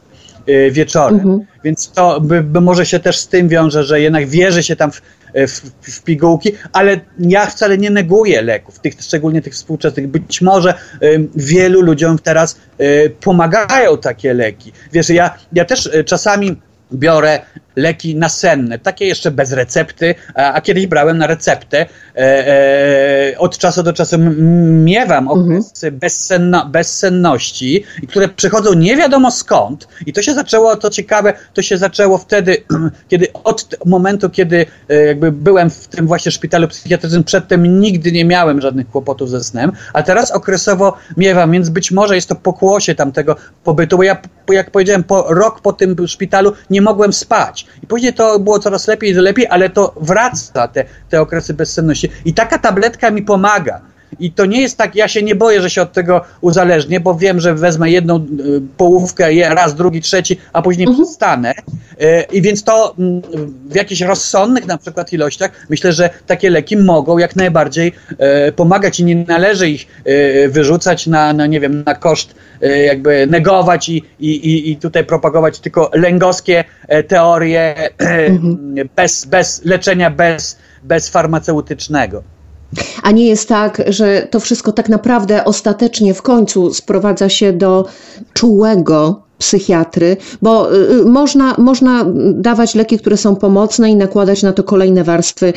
[0.71, 1.15] wieczorem.
[1.15, 1.41] Mhm.
[1.65, 4.93] Więc to by, by może się też z tym wiąże, że jednak wierzy się tam
[4.93, 5.01] w,
[5.35, 10.09] w, w pigułki, ale ja wcale nie neguję leków, tych, szczególnie tych współczesnych.
[10.09, 14.73] Być może em, wielu ludziom teraz e, pomagają takie leki.
[14.93, 16.57] Wiesz, ja, ja też e, czasami
[16.95, 17.41] biorę
[17.77, 21.87] leki nasenne, takie jeszcze bez recepty, a, a kiedyś brałem na receptę.
[22.17, 24.17] E, e, od czasu do czasu
[24.69, 29.89] miewam okresy bezsenno, bezsenności, które przychodzą nie wiadomo skąd.
[30.07, 32.65] I to się zaczęło, to ciekawe, to się zaczęło wtedy,
[33.11, 38.25] kiedy od momentu, kiedy e, jakby byłem w tym właśnie szpitalu psychiatrycznym, przedtem nigdy nie
[38.25, 42.95] miałem żadnych kłopotów ze snem, a teraz okresowo miewam, więc być może jest to pokłosie
[42.95, 44.17] tamtego pobytu, bo ja,
[44.51, 47.67] jak powiedziałem, po rok po tym szpitalu nie mogłem spać.
[47.83, 52.09] I później to było coraz lepiej i lepiej, ale to wraca, te, te okresy bezsenności.
[52.25, 53.92] I taka tabletka mi pomaga.
[54.21, 57.15] I to nie jest tak, ja się nie boję, że się od tego uzależnię, bo
[57.15, 58.23] wiem, że wezmę jedną y,
[58.77, 61.53] połówkę, raz, drugi, trzeci, a później przestanę.
[61.53, 63.23] Y, I więc to mm,
[63.69, 69.01] w jakichś rozsądnych na przykład ilościach, myślę, że takie leki mogą jak najbardziej e, pomagać
[69.01, 69.87] i nie należy ich
[70.49, 72.35] wyrzucać na, nie wiem, na koszt,
[72.87, 78.31] jakby negować i, i, i, tutaj propagować tylko lęgowskie e, teorie e,
[78.97, 82.23] bez, bez leczenia, bez, bez farmaceutycznego.
[83.03, 87.87] A nie jest tak, że to wszystko tak naprawdę ostatecznie w końcu sprowadza się do
[88.33, 92.05] czułego psychiatry, bo y, y, można, można
[92.35, 95.53] dawać leki, które są pomocne i nakładać na to kolejne warstwy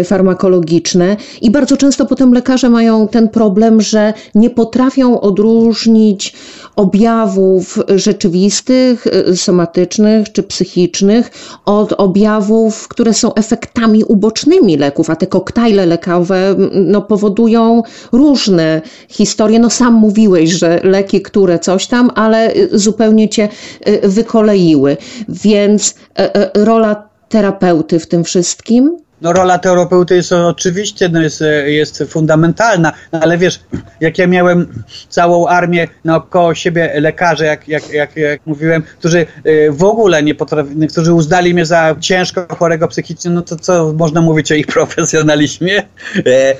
[0.00, 1.16] y, farmakologiczne.
[1.42, 6.34] I bardzo często potem lekarze mają ten problem, że nie potrafią odróżnić
[6.76, 11.30] objawów rzeczywistych, y, somatycznych czy psychicznych
[11.64, 17.82] od objawów, które są efektami ubocznymi leków, a te koktajle lekowe no, powodują
[18.12, 19.58] różne historie.
[19.58, 23.48] No sam mówiłeś, że leki, które coś tam, ale y, zupełnie cię
[23.88, 24.96] y, wykoleiły.
[25.28, 31.44] Więc e, e, rola terapeuty w tym wszystkim No rola terapeuty jest oczywiście no jest,
[31.66, 33.60] jest fundamentalna, no, ale wiesz,
[34.00, 39.70] jak ja miałem całą armię naokoło siebie lekarzy, jak, jak, jak, jak mówiłem, którzy e,
[39.70, 44.20] w ogóle nie potrafili, którzy uznali mnie za ciężko chorego psychicznie, no to co można
[44.20, 45.78] mówić o ich profesjonalizmie?
[45.78, 45.82] E,
[46.20, 46.56] e,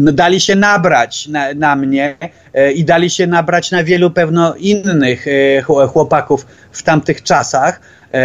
[0.00, 2.16] no, dali się nabrać na, na mnie
[2.54, 5.26] e, i dali się nabrać na wielu pewno innych
[5.62, 7.80] chł- chłopaków w tamtych czasach.
[8.14, 8.16] E,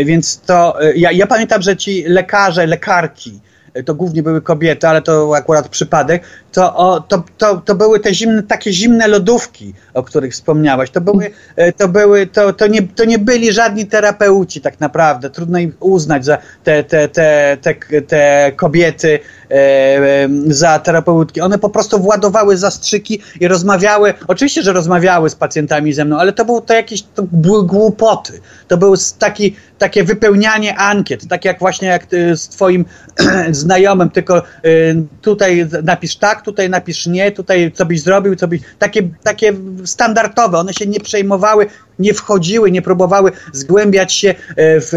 [0.00, 3.40] e, więc to e, ja, ja pamiętam, że ci lekarze, lekarki,
[3.84, 6.22] to głównie były kobiety, ale to akurat przypadek,
[6.56, 10.90] to, o, to, to, to były te zimne, takie zimne lodówki, o których wspomniałaś.
[10.90, 15.30] To były, e, to były, to, to, nie, to nie byli żadni terapeuci tak naprawdę.
[15.30, 19.18] Trudno ich uznać za te, te, te, te, te kobiety
[19.50, 21.40] e, e, za terapeutki.
[21.40, 24.14] One po prostu władowały zastrzyki i rozmawiały.
[24.28, 28.40] Oczywiście, że rozmawiały z pacjentami ze mną, ale to były to jakieś to były głupoty.
[28.68, 32.84] To było taki, takie wypełnianie ankiet, tak jak właśnie jak ty z twoim
[33.66, 38.60] znajomym, tylko y, tutaj napisz tak, tutaj napisz nie, tutaj co byś zrobił, co byś...
[38.78, 39.52] Takie, takie
[39.84, 41.66] standardowe, one się nie przejmowały,
[41.98, 44.34] nie wchodziły, nie próbowały zgłębiać się e,
[44.80, 44.90] w,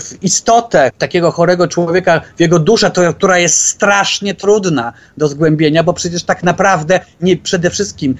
[0.00, 5.82] w istotę takiego chorego człowieka, w jego duszę, to, która jest strasznie trudna do zgłębienia,
[5.82, 8.14] bo przecież tak naprawdę nie przede wszystkim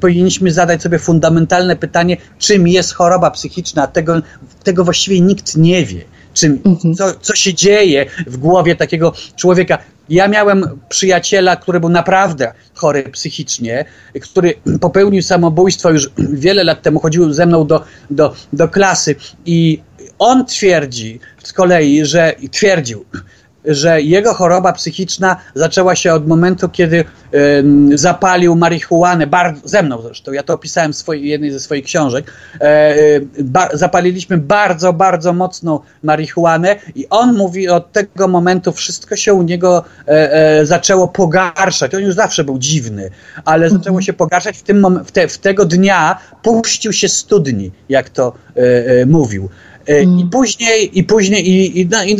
[0.00, 3.86] powinniśmy zadać sobie fundamentalne pytanie, czym jest choroba psychiczna.
[3.86, 4.20] Tego,
[4.64, 6.04] tego właściwie nikt nie wie.
[6.34, 6.62] Czym,
[6.96, 9.78] co, co się dzieje w głowie takiego człowieka.
[10.08, 13.84] Ja miałem przyjaciela, który był naprawdę chory psychicznie,
[14.22, 19.14] który popełnił samobójstwo już wiele lat temu, chodził ze mną do, do, do klasy
[19.46, 19.82] i
[20.18, 23.04] on twierdzi z kolei, że twierdził,
[23.64, 27.04] że jego choroba psychiczna zaczęła się od momentu, kiedy
[27.94, 32.32] zapalił marihuanę, bardzo, ze mną zresztą, ja to opisałem w swojej, jednej ze swoich książek,
[32.60, 39.16] e, e, ba, zapaliliśmy bardzo, bardzo mocną marihuanę i on mówi, od tego momentu wszystko
[39.16, 41.94] się u niego e, zaczęło pogarszać.
[41.94, 43.10] On już zawsze był dziwny,
[43.44, 47.70] ale zaczęło się pogarszać w, tym mom- w, te, w tego dnia puścił się studni,
[47.88, 48.32] jak to
[49.06, 49.48] mówił.
[50.20, 52.16] I później, i później, i, i, no, i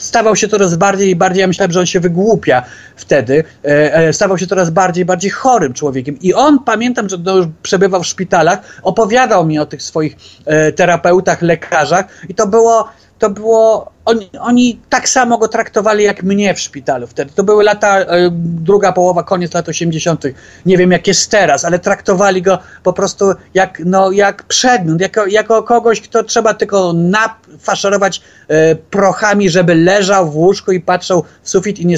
[0.00, 2.62] stawał się coraz bardziej i bardziej, ja myślałem, że on się wygłupia
[2.96, 6.18] wtedy, e, e, stawał się coraz bardziej bardziej chorym człowiekiem.
[6.20, 11.42] I on, pamiętam, że już przebywał w szpitalach, opowiadał mi o tych swoich e, terapeutach,
[11.42, 12.88] lekarzach i to było
[13.20, 17.32] to było, oni, oni, tak samo go traktowali jak mnie w szpitalu wtedy.
[17.34, 20.24] To były lata, e, druga połowa, koniec lat 80.
[20.66, 25.26] Nie wiem jak jest teraz, ale traktowali go po prostu jak, no, jak przedmiot, jako,
[25.26, 31.50] jako kogoś, kto trzeba tylko nafaszerować e, prochami, żeby leżał w łóżku i patrzył w
[31.50, 31.96] sufit i nie,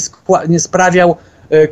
[0.49, 1.17] nie sprawiał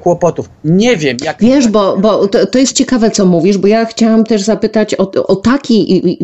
[0.01, 0.49] kłopotów.
[0.65, 1.41] Nie wiem, jak.
[1.41, 5.11] Wiesz, bo, bo to, to jest ciekawe, co mówisz, bo ja chciałam też zapytać o,
[5.11, 6.19] o taki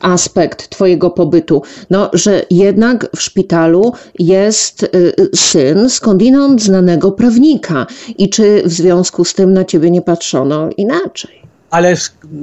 [0.00, 7.86] aspekt Twojego pobytu, no, że jednak w szpitalu jest y, syn skądinąd znanego prawnika.
[8.18, 11.44] I czy w związku z tym na Ciebie nie patrzono inaczej?
[11.74, 11.94] ale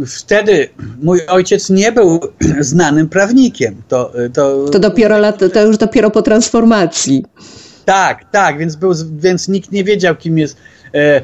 [0.07, 0.70] wtedy
[1.01, 2.20] mój ojciec nie był
[2.59, 3.82] znanym prawnikiem.
[3.88, 4.66] To, to...
[4.72, 7.26] to dopiero lat, to już dopiero po transformacji.
[7.86, 10.57] Tak, tak, więc, był, więc nikt nie wiedział, kim jest
[10.93, 11.21] e,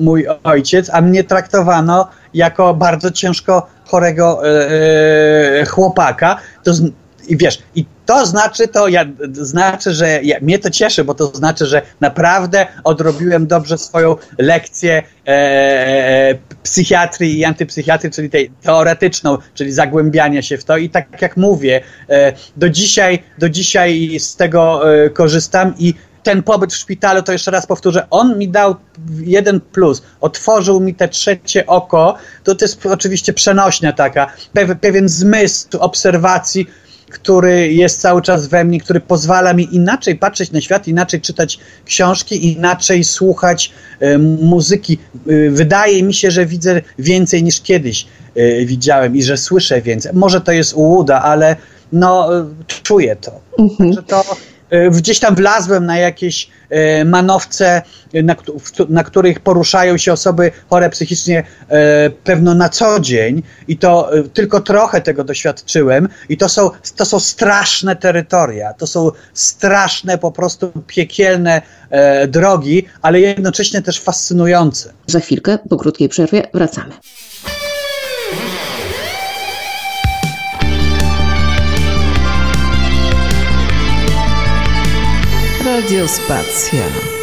[0.00, 6.36] mój ojciec, a mnie traktowano jako bardzo ciężko chorego e, e chłopaka.
[6.64, 6.72] To,
[7.28, 11.26] I wiesz, i to znaczy, to ja, znaczy, że ja, mnie to cieszy, bo to
[11.26, 19.72] znaczy, że naprawdę odrobiłem dobrze swoją lekcję e, psychiatrii i antypsychiatrii, czyli tej teoretyczną, czyli
[19.72, 20.76] zagłębiania się w to.
[20.76, 25.94] I tak jak mówię, e, do dzisiaj, do dzisiaj z tego e, korzystam i
[26.26, 28.76] ten pobyt w szpitalu, to jeszcze raz powtórzę, on mi dał
[29.18, 34.32] jeden plus, otworzył mi te trzecie oko, to, to jest oczywiście przenośnia taka,
[34.80, 36.66] pewien zmysł obserwacji,
[37.10, 41.58] który jest cały czas we mnie, który pozwala mi inaczej patrzeć na świat, inaczej czytać
[41.84, 44.98] książki, inaczej słuchać y, muzyki.
[45.30, 50.12] Y, wydaje mi się, że widzę więcej niż kiedyś y, widziałem i że słyszę więcej.
[50.14, 51.56] Może to jest ułuda, ale
[51.92, 52.30] no,
[52.82, 53.40] czuję to.
[53.58, 53.94] Mhm.
[53.94, 54.55] Także to E,
[54.90, 57.82] gdzieś tam wlazłem na jakieś e, manowce,
[58.24, 58.36] na,
[58.88, 64.60] na, których poruszają się osoby chore psychicznie e, pewno na co dzień i to tylko
[64.60, 70.72] trochę tego doświadczyłem i to są, to są straszne terytoria, to są straszne, po prostu
[70.86, 71.62] piekielne
[72.28, 74.92] drogi, ale jednocześnie też fascynujące.
[75.06, 76.92] Za chwilkę, po krótkiej przerwie, wracamy.
[85.76, 87.15] Radiospacja.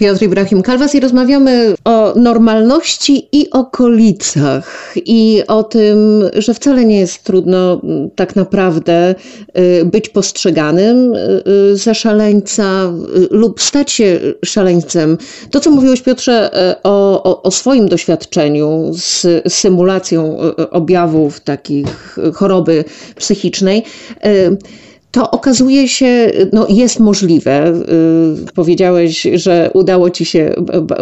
[0.00, 7.00] Piotr Ibrahim Kalwas i rozmawiamy o normalności i okolicach i o tym, że wcale nie
[7.00, 9.14] jest trudno mm, tak naprawdę
[9.58, 11.42] y, być postrzeganym y,
[11.72, 12.92] y, za szaleńca
[13.30, 15.18] lub stać się szaleńcem.
[15.50, 16.50] To, co mówiłeś Piotrze
[16.82, 20.38] o, o, o swoim doświadczeniu z symulacją
[20.70, 22.84] objawów takich choroby
[23.16, 23.84] psychicznej,
[25.10, 27.68] to okazuje się, no jest możliwe.
[28.48, 30.54] Y, powiedziałeś, że udało ci się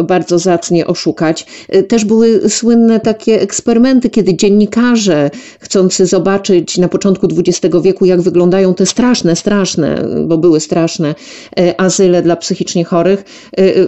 [0.07, 1.45] bardzo zacnie oszukać.
[1.75, 8.21] Y, też były słynne takie eksperymenty, kiedy dziennikarze, chcący zobaczyć na początku XX wieku, jak
[8.21, 11.15] wyglądają te straszne, straszne, bo były straszne,
[11.59, 13.23] y, azyle dla psychicznie chorych,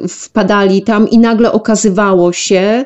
[0.09, 2.85] wpadali tam i nagle okazywało się,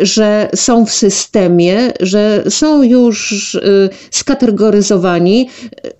[0.00, 3.58] że są w systemie, że są już
[4.10, 5.48] skategoryzowani,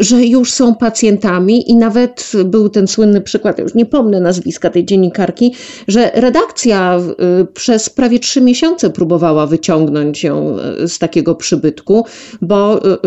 [0.01, 4.85] że już są pacjentami i nawet był ten słynny przykład, już nie pomnę nazwiska tej
[4.85, 5.55] dziennikarki,
[5.89, 7.01] że redakcja
[7.43, 12.05] y, przez prawie trzy miesiące próbowała wyciągnąć ją y, z takiego przybytku,
[12.43, 12.99] bo y,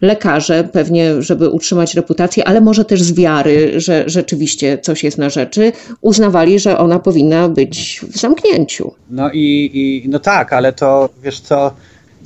[0.00, 5.30] lekarze pewnie, żeby utrzymać reputację, ale może też z wiary, że rzeczywiście coś jest na
[5.30, 8.92] rzeczy, uznawali, że ona powinna być w zamknięciu.
[9.10, 11.74] No i, i no tak, ale to wiesz co,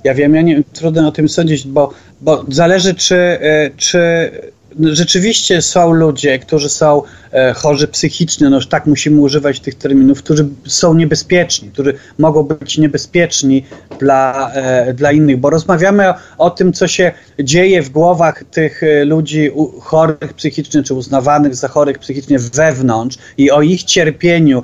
[0.05, 4.31] ja wiem, ja nie, trudno o tym sądzić, bo, bo zależy, czy, e, czy
[4.81, 7.03] rzeczywiście są ludzie, którzy są
[7.33, 12.43] e, chorzy psychicznie, no już tak musimy używać tych terminów, którzy są niebezpieczni, którzy mogą
[12.43, 13.64] być niebezpieczni
[13.99, 18.81] dla, e, dla innych, bo rozmawiamy o, o tym, co się dzieje w głowach tych
[19.05, 19.51] ludzi
[19.81, 24.62] chorych psychicznie, czy uznawanych za chorych psychicznie wewnątrz i o ich cierpieniu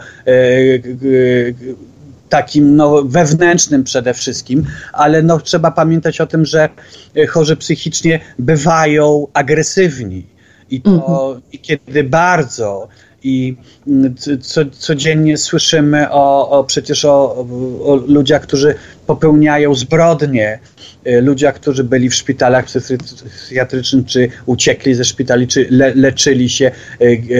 [2.30, 6.68] takim no, wewnętrznym przede wszystkim, ale no, trzeba pamiętać o tym, że
[7.16, 10.26] e, chorzy psychicznie bywają agresywni.
[10.70, 11.42] I to mhm.
[11.52, 12.88] i kiedy bardzo
[13.22, 13.56] i
[13.86, 17.36] mm, co, codziennie słyszymy o, o przecież o,
[17.84, 18.74] o, ludziach, którzy
[19.06, 20.58] popełniają zbrodnie,
[21.06, 26.70] y, ludzie, którzy byli w szpitalach psychiatrycznych, czy uciekli ze szpitali, czy le, leczyli się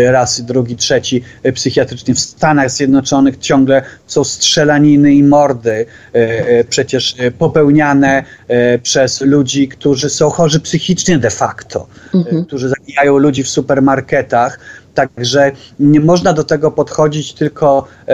[0.07, 1.23] raz, drugi, trzeci
[1.55, 2.15] psychiatrycznie.
[2.15, 5.87] W Stanach Zjednoczonych ciągle są strzelaniny i mordy
[6.69, 8.25] przecież popełniane
[8.83, 12.45] przez ludzi, którzy są chorzy psychicznie de facto, mhm.
[12.45, 14.59] którzy zabijają ludzi w supermarketach
[15.09, 18.11] Także nie można do tego podchodzić tylko e,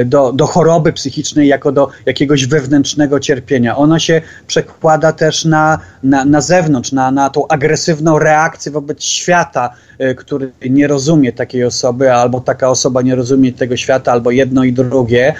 [0.00, 3.76] e, do, do choroby psychicznej jako do jakiegoś wewnętrznego cierpienia.
[3.76, 9.70] Ona się przekłada też na, na, na zewnątrz, na, na tą agresywną reakcję wobec świata,
[9.98, 14.64] e, który nie rozumie takiej osoby, albo taka osoba nie rozumie tego świata, albo jedno
[14.64, 15.34] i drugie.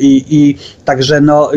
[0.00, 1.50] I, i także no.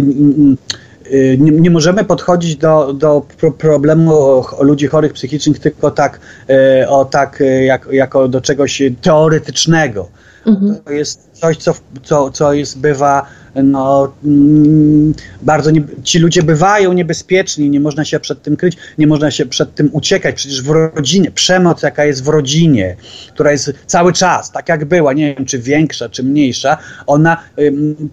[1.12, 3.26] Y, nie, nie, możemy podchodzić do, do
[3.57, 10.10] problemu ludzi chorych psychicznych tylko tak, y, o tak y, jak, jako do czegoś teoretycznego.
[10.45, 10.75] Mhm.
[10.85, 11.73] To jest coś, co,
[12.03, 13.25] co, co jest, bywa
[13.55, 19.07] no, mm, bardzo nie, ci ludzie bywają niebezpieczni, nie można się przed tym kryć, nie
[19.07, 20.35] można się przed tym uciekać.
[20.35, 22.95] Przecież w rodzinie, przemoc jaka jest w rodzinie,
[23.33, 26.77] która jest cały czas, tak jak była, nie wiem czy większa, czy mniejsza,
[27.07, 27.37] ona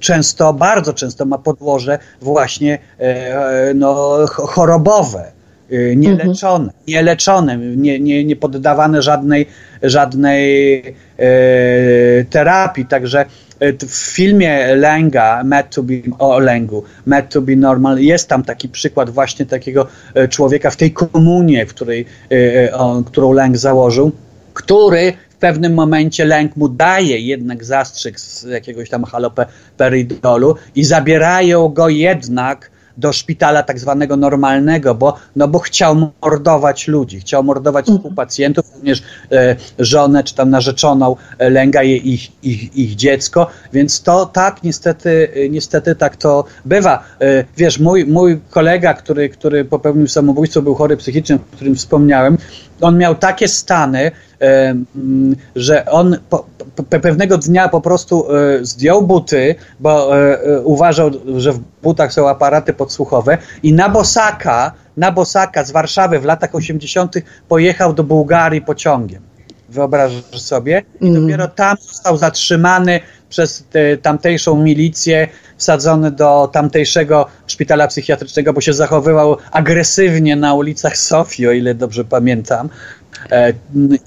[0.00, 5.35] często, bardzo często ma podłoże właśnie e, no, chorobowe
[5.96, 6.82] nieleczone, mhm.
[6.88, 9.46] nieleczone, nie, nie, nie poddawane żadnej,
[9.82, 10.78] żadnej
[11.18, 12.86] e, terapii.
[12.86, 13.24] Także
[13.60, 18.42] E, w filmie Lenga, Mad to be, o Lengu, Mad to be Normal, jest tam
[18.42, 19.86] taki przykład właśnie takiego
[20.30, 22.06] człowieka w tej komunie, w której,
[22.72, 24.12] on, którą Leng założył,
[24.54, 31.68] który w pewnym momencie lęk mu daje jednak zastrzyk z jakiegoś tam haloperidolu i zabierają
[31.68, 37.88] go jednak do szpitala tak zwanego normalnego, bo, no bo chciał mordować ludzi, chciał mordować
[37.88, 37.98] mhm.
[37.98, 44.02] współpacjentów, również e, żonę czy tam narzeczoną e, lęga je ich, ich, ich dziecko, więc
[44.02, 47.04] to tak niestety, e, niestety tak to bywa.
[47.20, 52.38] E, wiesz, mój, mój kolega, który, który popełnił samobójstwo, był chory psychicznie, o którym wspomniałem,
[52.80, 54.10] on miał takie stany,
[55.56, 56.46] że on po,
[56.76, 62.12] po, pewnego dnia po prostu e, zdjął buty, bo e, e, uważał, że w butach
[62.12, 67.14] są aparaty podsłuchowe i na bosaka, na bosaka z Warszawy w latach 80.
[67.48, 69.22] pojechał do Bułgarii pociągiem.
[69.68, 70.82] Wyobrażasz sobie?
[71.00, 71.22] I mm.
[71.22, 78.72] dopiero tam został zatrzymany przez te, tamtejszą milicję, wsadzony do tamtejszego szpitala psychiatrycznego, bo się
[78.72, 82.68] zachowywał agresywnie na ulicach Sofii, o ile dobrze pamiętam.
[83.30, 83.52] E,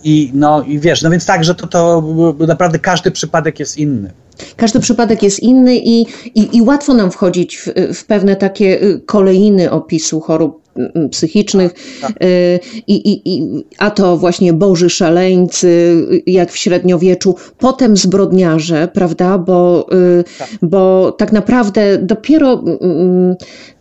[0.04, 2.04] I, no, I wiesz, no więc tak, że to, to
[2.48, 4.12] naprawdę każdy przypadek jest inny.
[4.56, 6.02] Każdy przypadek jest inny i,
[6.36, 10.69] i, i łatwo nam wchodzić w, w pewne takie y, kolejny opisu chorób
[11.12, 12.24] psychicznych, tak, tak.
[12.24, 15.96] Y, I, i, i, a to właśnie boży szaleńcy,
[16.28, 19.88] jak w średniowieczu, potem zbrodniarze, prawda, bo,
[20.20, 20.50] y, tak.
[20.62, 22.64] bo tak naprawdę dopiero,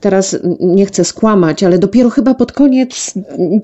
[0.01, 3.15] teraz nie chcę skłamać, ale dopiero chyba pod koniec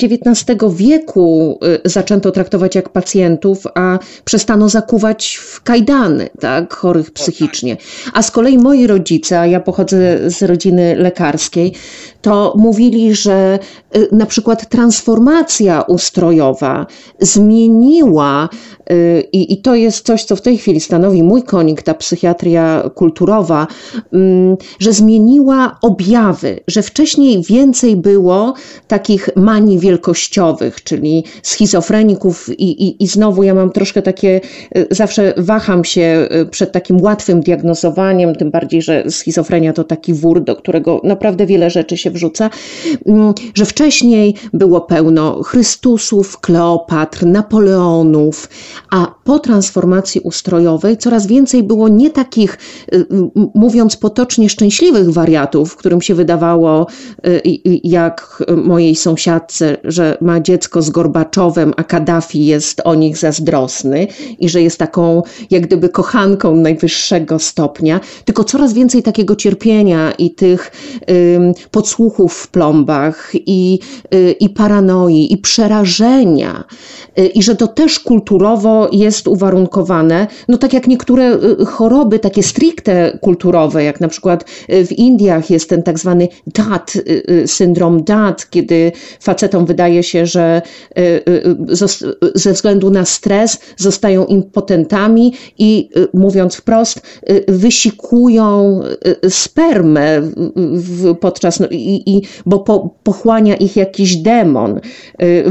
[0.03, 7.77] XIX wieku y, zaczęto traktować jak pacjentów, a przestano zakuwać w kajdany, tak, chorych psychicznie.
[8.13, 11.73] A z kolei moi rodzice, a ja pochodzę z rodziny lekarskiej,
[12.23, 13.59] to mówili, że
[13.97, 16.87] y, na przykład transformacja ustrojowa
[17.21, 18.49] zmieniła,
[18.93, 22.91] y, i, i to jest coś, co w tej chwili stanowi mój konik, ta psychiatria
[22.95, 23.67] kulturowa,
[24.13, 28.55] mm, że zmieniła objawy, że wcześniej więcej było
[28.89, 34.41] takich manii wielkościowych, czyli schizofreników, i, i, i znowu ja mam troszkę takie,
[34.77, 40.45] y, zawsze waham się przed takim łatwym diagnozowaniem, tym bardziej, że schizofrenia to taki wór,
[40.45, 42.51] do którego naprawdę wiele rzeczy się wrzuca,
[43.55, 48.49] że wcześniej było pełno Chrystusów, Kleopatr, Napoleonów,
[48.91, 52.59] a po transformacji ustrojowej coraz więcej było nie takich,
[52.95, 53.07] y,
[53.55, 56.87] mówiąc potocznie, szczęśliwych wariatów, którym się wydawało,
[57.27, 57.43] y,
[57.85, 64.07] jak mojej sąsiadce, że ma dziecko z Gorbaczowem, a Kaddafi jest o nich zazdrosny
[64.39, 70.31] i że jest taką, jak gdyby, kochanką najwyższego stopnia, tylko coraz więcej takiego cierpienia i
[70.31, 70.73] tych
[71.71, 72.94] podsłuchów w plombach
[73.35, 73.79] i,
[74.15, 76.65] y, i paranoi, i przerażenia,
[77.19, 82.43] y, i że to też kulturowo jest uwarunkowane, no tak jak niektóre y, choroby, takie
[82.43, 86.93] stricte kulturowe, jak na przykład w Indiach jest ten tak zwany DAT,
[87.47, 90.63] syndrom DAT, kiedy facetom wydaje się, że
[92.35, 97.01] ze względu na stres zostają impotentami i mówiąc wprost,
[97.49, 98.81] wysikują
[99.29, 100.23] spermę
[101.21, 104.77] podczas no, i, i, bo po, pochłania ich jakiś demon.
[104.77, 104.81] Y,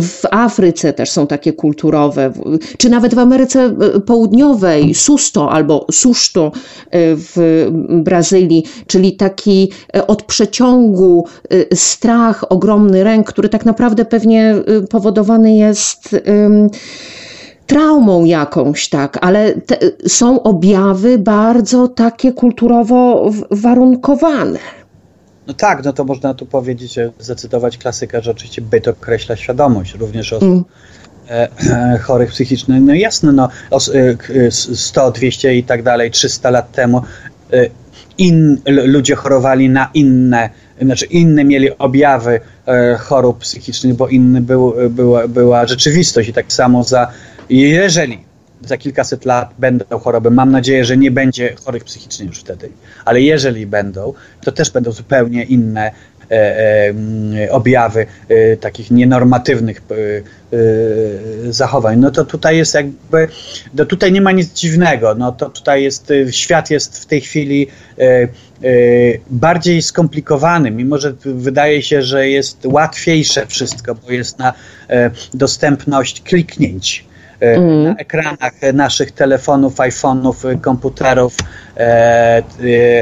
[0.02, 2.34] w Afryce też są takie kulturowe,
[2.78, 3.72] czy nawet w Ameryce Ameryce
[4.06, 6.52] Południowej, susto albo suszto
[6.94, 9.72] w Brazylii, czyli taki
[10.08, 11.26] od przeciągu
[11.74, 14.56] strach, ogromny ręk, który tak naprawdę pewnie
[14.90, 16.16] powodowany jest
[17.68, 19.78] traumą jakąś, tak, ale te,
[20.08, 24.60] są objawy bardzo takie kulturowo warunkowane.
[25.48, 30.34] No tak, no to można tu powiedzieć, zacytować klasyka, że oczywiście byt określa świadomość również
[30.34, 30.64] osób mm.
[31.30, 31.48] e,
[31.94, 32.82] e, chorych psychicznych.
[32.82, 33.50] No jasne, no
[34.74, 37.02] 100, 200 e, i tak dalej, 300 lat temu
[37.54, 37.70] e,
[38.18, 40.50] in, ludzie chorowali na inne,
[40.82, 46.54] znaczy inne mieli objawy e, chorób psychicznych, bo inny był, była, była rzeczywistość i tak
[46.54, 47.08] samo za
[47.50, 48.33] jeżeli
[48.66, 52.70] za kilkaset lat będą choroby, mam nadzieję, że nie będzie chorych psychicznie już wtedy,
[53.06, 55.92] ale jeżeli będą, to też będą zupełnie inne
[56.32, 56.56] e,
[57.46, 63.28] e, objawy e, takich nienormatywnych e, e, zachowań, no to tutaj jest jakby,
[63.74, 67.22] no tutaj nie ma nic dziwnego, no to tutaj jest, e, świat jest w tej
[67.22, 67.68] chwili
[69.30, 74.54] bardziej skomplikowany, mimo że wydaje się, że jest łatwiejsze wszystko, bo jest na
[75.34, 77.06] dostępność kliknięć
[77.40, 77.84] mm.
[77.84, 81.38] na ekranach naszych telefonów, iPhone'ów, komputerów,
[81.78, 82.44] e, e,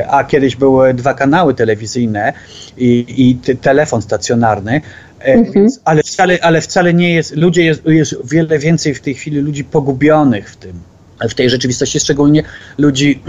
[0.09, 2.33] a kiedyś były dwa kanały telewizyjne
[2.77, 4.81] i, i telefon stacjonarny.
[5.19, 5.51] Mhm.
[5.53, 9.39] Więc, ale, wcale, ale wcale nie jest, ludzie jest, jest wiele więcej w tej chwili
[9.39, 10.90] ludzi pogubionych w tym
[11.29, 12.43] w tej rzeczywistości, szczególnie
[12.77, 13.21] ludzi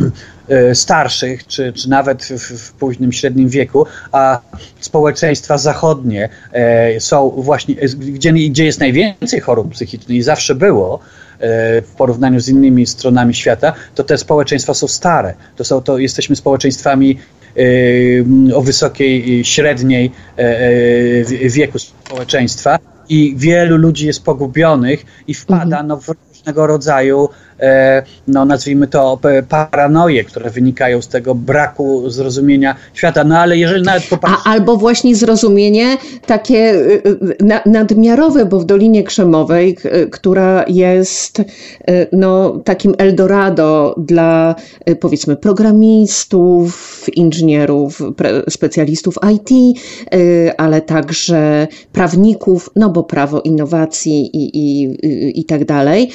[0.48, 4.40] e, starszych, czy, czy nawet w, w, późnym, średnim wieku, a
[4.80, 11.82] społeczeństwa zachodnie e, są właśnie, gdzie, gdzie jest najwięcej chorób psychicznych i zawsze było, e,
[11.82, 15.34] w porównaniu z innymi stronami świata, to te społeczeństwa są stare.
[15.56, 17.18] To są, to jesteśmy społeczeństwami
[18.54, 20.12] o wysokiej, średniej
[21.50, 22.78] wieku społeczeństwa
[23.08, 27.51] i wielu ludzi jest pogubionych i wpada no, w różnego rodzaju E,
[28.28, 33.24] no nazwijmy to, paranoje, które wynikają z tego braku zrozumienia świata.
[33.24, 34.54] No ale jeżeli nawet popatrzymy...
[34.54, 35.96] Albo właśnie zrozumienie
[36.26, 39.76] takie y, y, nadmiarowe, bo w Dolinie Krzemowej,
[40.10, 41.44] która jest y,
[42.12, 44.54] no, takim Eldorado dla
[45.00, 48.02] powiedzmy programistów, inżynierów,
[48.48, 49.78] specjalistów IT,
[50.58, 56.10] ale także prawników, no bo prawo innowacji i, i, i tak dalej,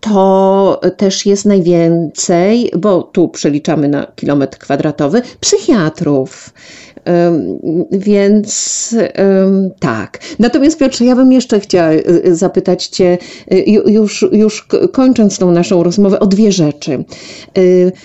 [0.00, 6.50] to też jest najwięcej, bo tu przeliczamy na kilometr kwadratowy, psychiatrów.
[7.90, 8.96] Więc
[9.80, 10.18] tak.
[10.38, 13.18] Natomiast Piotrze, ja bym jeszcze chciała y, y, zapytać Cię,
[13.52, 17.04] y, już, już kończąc tą naszą rozmowę, o dwie rzeczy.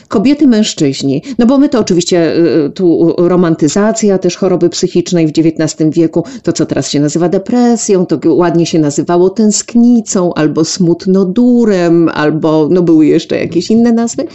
[0.08, 1.24] Kobiety, mężczyźni.
[1.40, 2.34] No bo my to oczywiście
[2.76, 8.20] tu romantyzacja też choroby psychicznej w XIX wieku, to co teraz się nazywa depresją, to
[8.26, 14.26] ładnie się nazywało tęsknicą, albo smutnodurem, albo no były jeszcze jakieś inne nazwy.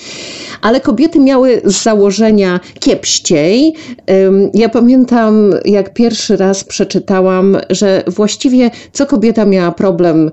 [0.62, 3.74] Ale kobiety miały z założenia kiepściej,
[4.58, 10.30] ja pamiętam, jak pierwszy raz przeczytałam, że właściwie co kobieta miała problem y,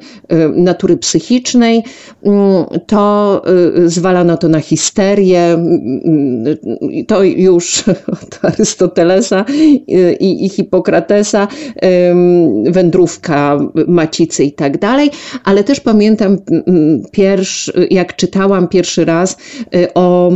[0.55, 1.83] natury psychicznej,
[2.23, 3.41] mm, to
[3.77, 5.57] y, zwalano to na histerię.
[6.99, 7.83] Y, to już
[8.23, 9.45] od Arystotelesa
[10.19, 11.47] i, i Hipokratesa,
[12.65, 15.09] wędrówka macicy i tak dalej.
[15.43, 16.37] Ale też pamiętam,
[17.11, 19.37] pierwszy, jak czytałam pierwszy raz
[19.95, 20.31] o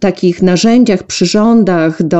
[0.00, 2.17] takich narzędziach, przyrządach do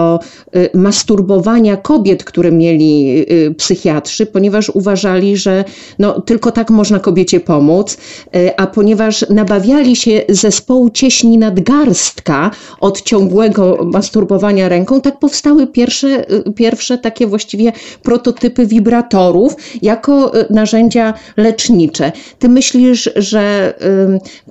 [0.57, 5.65] Y, masturbowania kobiet, które mieli y, psychiatrzy, ponieważ uważali, że
[5.99, 7.99] no, tylko tak można kobiecie pomóc,
[8.37, 16.25] y, a ponieważ nabawiali się zespołu cieśni nadgarstka od ciągłego masturbowania ręką, tak powstały pierwsze,
[16.57, 17.73] pierwsze takie właściwie
[18.03, 22.13] prototypy wibratorów jako narzędzia lecznicze.
[22.39, 23.75] Ty myślisz, że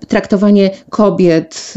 [0.07, 1.73] traktowanie kobiet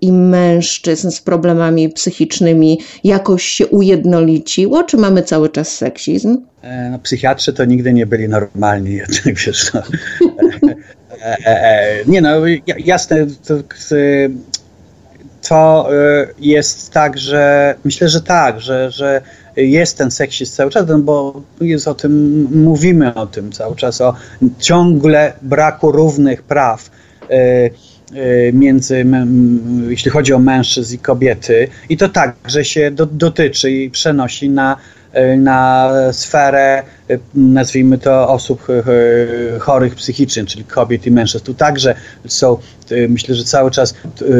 [0.00, 6.38] i mężczyzn z problemami psychicznymi jakoś się ujednoliciło, czy mamy cały czas seksizm?
[6.62, 9.72] E, no, psychiatrzy to nigdy nie byli normalni, jednak wiesz.
[9.74, 9.82] No.
[11.22, 12.30] E, e, nie no,
[12.84, 13.54] jasne, to,
[15.48, 15.88] to
[16.38, 19.22] jest tak, że myślę, że tak, że, że
[19.56, 24.00] jest ten seksizm cały czas, no bo jest o tym, mówimy o tym cały czas,
[24.00, 24.14] o
[24.58, 26.90] ciągle braku równych praw
[28.52, 29.06] między,
[29.88, 34.76] jeśli chodzi o mężczyzn i kobiety, i to także się do, dotyczy i przenosi na,
[35.16, 38.66] y, na sferę, y, nazwijmy to, osób
[39.60, 41.44] chorych psychicznie, czyli kobiet i mężczyzn.
[41.44, 41.94] Tu także
[42.26, 42.58] są,
[43.08, 43.94] myślę, że cały czas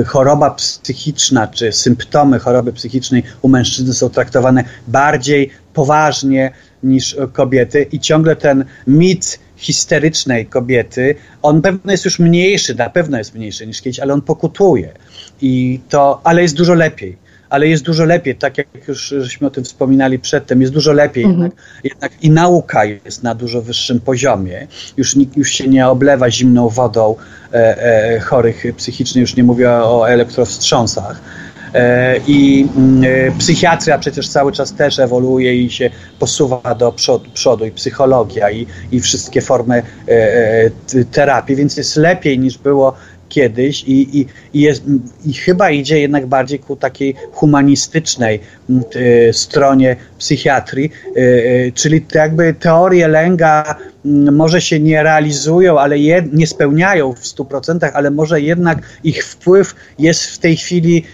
[0.07, 6.51] choroba psychiczna, czy symptomy choroby psychicznej u mężczyzn są traktowane bardziej poważnie
[6.83, 13.19] niż kobiety i ciągle ten mit histerycznej kobiety, on pewno jest już mniejszy, na pewno
[13.19, 14.93] jest mniejszy niż kiedyś, ale on pokutuje.
[15.41, 19.51] I to, ale jest dużo lepiej ale jest dużo lepiej, tak jak już żeśmy o
[19.51, 21.43] tym wspominali przedtem, jest dużo lepiej mhm.
[21.43, 24.67] jednak, jednak, i nauka jest na dużo wyższym poziomie.
[24.97, 27.17] Już, już się nie oblewa zimną wodą
[27.53, 31.21] e, e, chorych psychicznie, już nie mówię o elektrowstrząsach.
[31.75, 36.95] E, I mm, e, psychiatria przecież cały czas też ewoluuje i się posuwa do
[37.35, 42.95] przodu, i psychologia, i, i wszystkie formy e, terapii, więc jest lepiej niż było
[43.33, 44.83] kiedyś i, i, i, jest,
[45.24, 48.41] i chyba idzie jednak bardziej ku takiej humanistycznej
[48.97, 53.74] y, stronie psychiatrii, y, czyli jakby teorie lęga
[54.33, 59.74] może się nie realizują, ale je, nie spełniają w 100%, ale może jednak ich wpływ
[59.99, 61.05] jest w tej chwili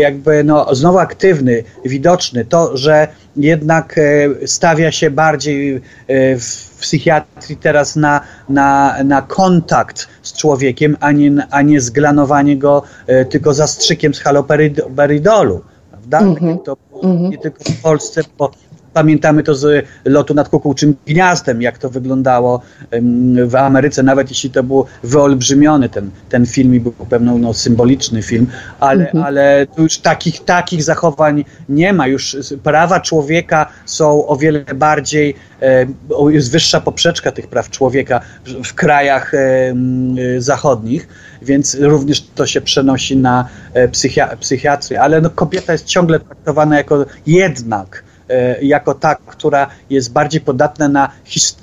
[0.00, 2.44] jakby no, znowu aktywny, widoczny.
[2.44, 4.00] To, że jednak
[4.46, 5.80] stawia się bardziej
[6.38, 12.82] w psychiatrii teraz na, na, na kontakt z człowiekiem, a nie, a nie zglanowanie go
[13.06, 15.62] e, tylko zastrzykiem z haloperidolu.
[15.90, 16.18] Prawda?
[16.18, 16.62] Mm -hmm.
[16.62, 17.30] To mm -hmm.
[17.30, 18.50] nie tylko w Polsce, bo
[18.94, 22.62] Pamiętamy to z lotu nad kukułczym gniazdem, jak to wyglądało
[23.46, 28.22] w Ameryce, nawet jeśli to był wyolbrzymiony ten, ten film i był pewno no, symboliczny
[28.22, 28.46] film,
[28.80, 29.24] ale, mhm.
[29.24, 32.06] ale tu już takich, takich zachowań nie ma.
[32.06, 35.34] Już prawa człowieka są o wiele bardziej,
[36.28, 38.20] jest wyższa poprzeczka tych praw człowieka
[38.64, 39.32] w, krajach
[40.38, 41.08] zachodnich,
[41.42, 45.00] więc również to się przenosi na e, psychia psychiatrię.
[45.00, 48.13] Ale no, kobieta jest ciągle traktowana jako jednak E,
[48.62, 51.10] jako ta, która jest bardziej podatna na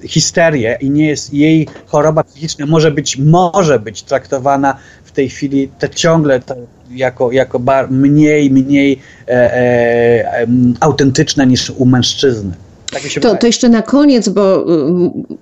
[0.07, 5.69] histerię i nie jest jej choroba psychiczna może być, może być traktowana w tej chwili
[5.79, 6.55] te ciągle te,
[6.91, 10.47] jako, jako bar, mniej, mniej e, e,
[10.79, 12.51] autentyczna niż u mężczyzny.
[12.91, 14.73] Tak to, to jeszcze na koniec, bo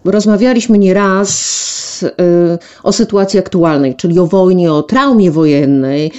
[0.06, 2.08] y, rozmawialiśmy nieraz y,
[2.84, 6.12] o sytuacji aktualnej, czyli o wojnie, o traumie wojennej.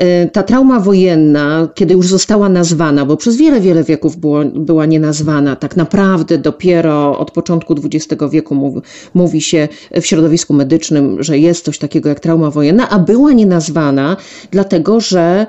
[0.00, 4.86] Y, ta trauma wojenna, kiedy już została nazwana, bo przez wiele, wiele wieków było, była
[4.86, 8.80] nienazwana, tak naprawdę dopiero od początku XX wieku mówi,
[9.14, 9.68] mówi się
[10.00, 14.16] w środowisku medycznym, że jest coś takiego jak trauma wojenna, a była nienazwana
[14.50, 15.46] dlatego, że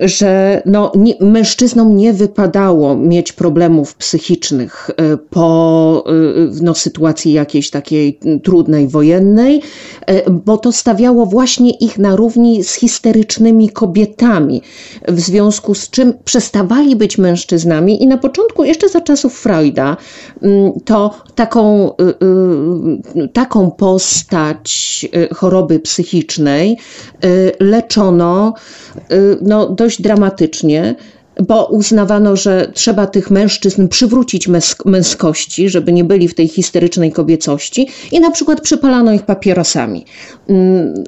[0.00, 6.12] że no, nie, mężczyznom nie wypadało mieć problemów psychicznych e, po e,
[6.62, 9.62] no, sytuacji jakiejś takiej trudnej, wojennej,
[10.06, 14.62] e, bo to stawiało właśnie ich na równi z histerycznymi kobietami,
[15.08, 19.96] w związku z czym przestawali być mężczyznami i na początku, jeszcze za czasów Freuda,
[20.84, 21.92] to taką,
[23.32, 26.78] taką postać choroby psychicznej
[27.60, 28.54] leczono
[28.95, 28.95] Y,
[29.42, 30.94] no, dość dramatycznie
[31.42, 34.48] bo uznawano, że trzeba tych mężczyzn przywrócić
[34.84, 40.04] męskości, żeby nie byli w tej histerycznej kobiecości i na przykład przypalano ich papierosami,
[40.48, 41.04] mm,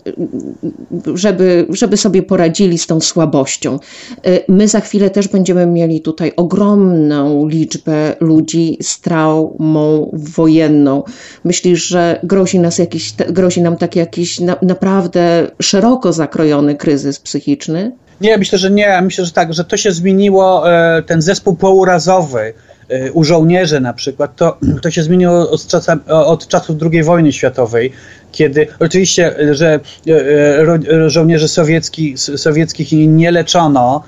[1.15, 3.79] żeby, żeby sobie poradzili z tą słabością.
[4.27, 11.03] Y, my za chwilę też będziemy mieli tutaj ogromną liczbę ludzi z traumą wojenną.
[11.45, 17.93] Myślisz, że grozi, nas jakiś, grozi nam taki jakiś na, naprawdę szeroko zakrojony kryzys psychiczny?
[18.21, 19.01] Nie, myślę, że nie.
[19.03, 22.55] Myślę, że tak, że to się zmieniło, e, ten zespół pourazowy
[22.89, 25.67] e, u żołnierzy na przykład, to, to się zmieniło od,
[26.09, 27.93] od czasów II wojny światowej,
[28.33, 34.03] kiedy oczywiście, że e, żołnierzy sowieckich, sowieckich nie leczono,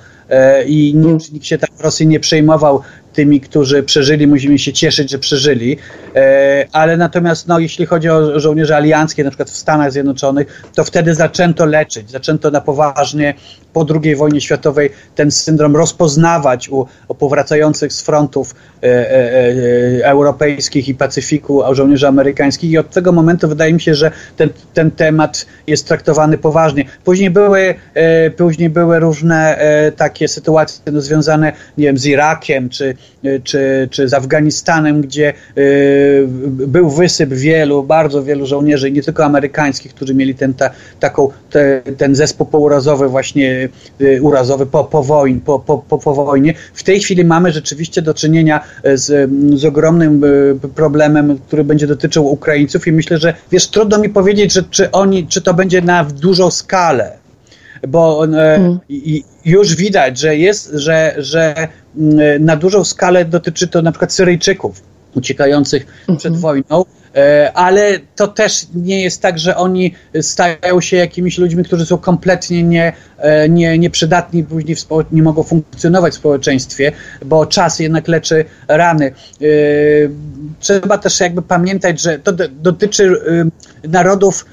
[0.66, 0.94] i
[1.32, 2.80] nikt się tak w Rosji nie przejmował
[3.12, 5.76] tymi, którzy przeżyli, musimy się cieszyć, że przeżyli,
[6.14, 10.84] e, ale natomiast no, jeśli chodzi o żołnierze alianckie, na przykład w Stanach Zjednoczonych, to
[10.84, 13.34] wtedy zaczęto leczyć, zaczęto na poważnie
[13.72, 18.90] po II wojnie światowej ten syndrom rozpoznawać u, u powracających z frontów e, e,
[20.00, 24.10] e, europejskich i Pacyfiku a żołnierzy amerykańskich i od tego momentu wydaje mi się, że
[24.36, 26.84] ten, ten temat jest traktowany poważnie.
[27.04, 32.68] Później były, e, później były różne e, takie sytuacje no, związane nie wiem, z Irakiem
[32.68, 32.94] czy
[33.44, 39.94] czy, czy z Afganistanem, gdzie y, był wysyp wielu, bardzo wielu żołnierzy, nie tylko amerykańskich,
[39.94, 40.70] którzy mieli ten, ta,
[41.00, 43.68] taką, te, ten zespół pourazowy właśnie
[44.00, 46.54] y, urazowy po, po, wojn, po, po, po, wojnie.
[46.74, 48.60] W tej chwili mamy rzeczywiście do czynienia
[48.94, 49.30] z,
[49.60, 50.22] z ogromnym
[50.74, 55.26] problemem, który będzie dotyczył Ukraińców i myślę, że wiesz, trudno mi powiedzieć, że czy oni,
[55.26, 57.20] czy to będzie na dużą skalę,
[57.88, 58.78] bo hmm.
[59.44, 61.68] już widać, że jest, że, że mm,
[62.40, 64.82] na dużą skalę dotyczy to na przykład Syryjczyków
[65.14, 66.40] uciekających przed mhm.
[66.40, 66.99] wojną, E,
[67.54, 72.62] ale to też nie jest tak, że oni stają się jakimiś ludźmi, którzy są kompletnie
[72.62, 74.76] nie, e, nie, nieprzydatni, później
[75.12, 76.92] nie mogą funkcjonować w społeczeństwie,
[77.24, 79.06] bo czas jednak leczy rany.
[79.06, 79.46] E,
[80.60, 83.20] trzeba też jakby pamiętać, że to dotyczy
[83.88, 84.46] narodów,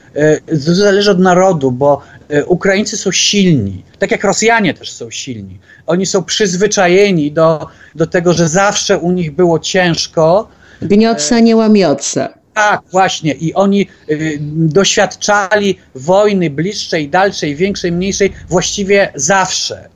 [0.66, 2.02] to zależy od narodu, bo
[2.46, 5.60] Ukraińcy są silni, tak jak Rosjanie też są silni.
[5.88, 10.48] Oni są przyzwyczajeni do, do tego, że zawsze u nich było ciężko.
[10.82, 12.37] Gniotca nie łamiotca.
[12.58, 13.34] Tak, właśnie.
[13.34, 19.90] I oni y, doświadczali wojny bliższej, dalszej, większej, mniejszej, właściwie zawsze.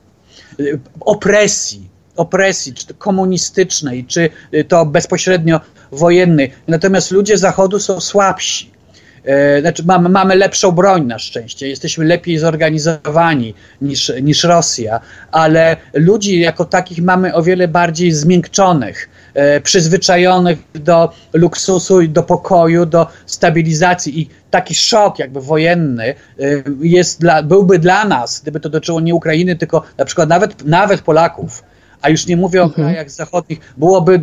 [0.60, 5.60] Y, opresji, opresji, czy to komunistycznej, czy y, to bezpośrednio
[5.92, 6.52] wojennej.
[6.68, 8.72] Natomiast ludzie Zachodu są słabsi.
[9.24, 15.00] E, znaczy mamy, mamy lepszą broń na szczęście, jesteśmy lepiej zorganizowani niż, niż Rosja,
[15.32, 19.08] ale ludzi jako takich mamy o wiele bardziej zmiękczonych,
[19.62, 24.20] przyzwyczajonych do luksusu i do pokoju, do stabilizacji.
[24.20, 26.14] I taki szok jakby wojenny e,
[26.80, 31.00] jest dla, byłby dla nas, gdyby to dotyczyło nie Ukrainy, tylko na przykład nawet, nawet
[31.00, 31.62] Polaków
[32.02, 32.88] a już nie mówię o mhm.
[32.88, 34.20] krajach zachodnich, byłoby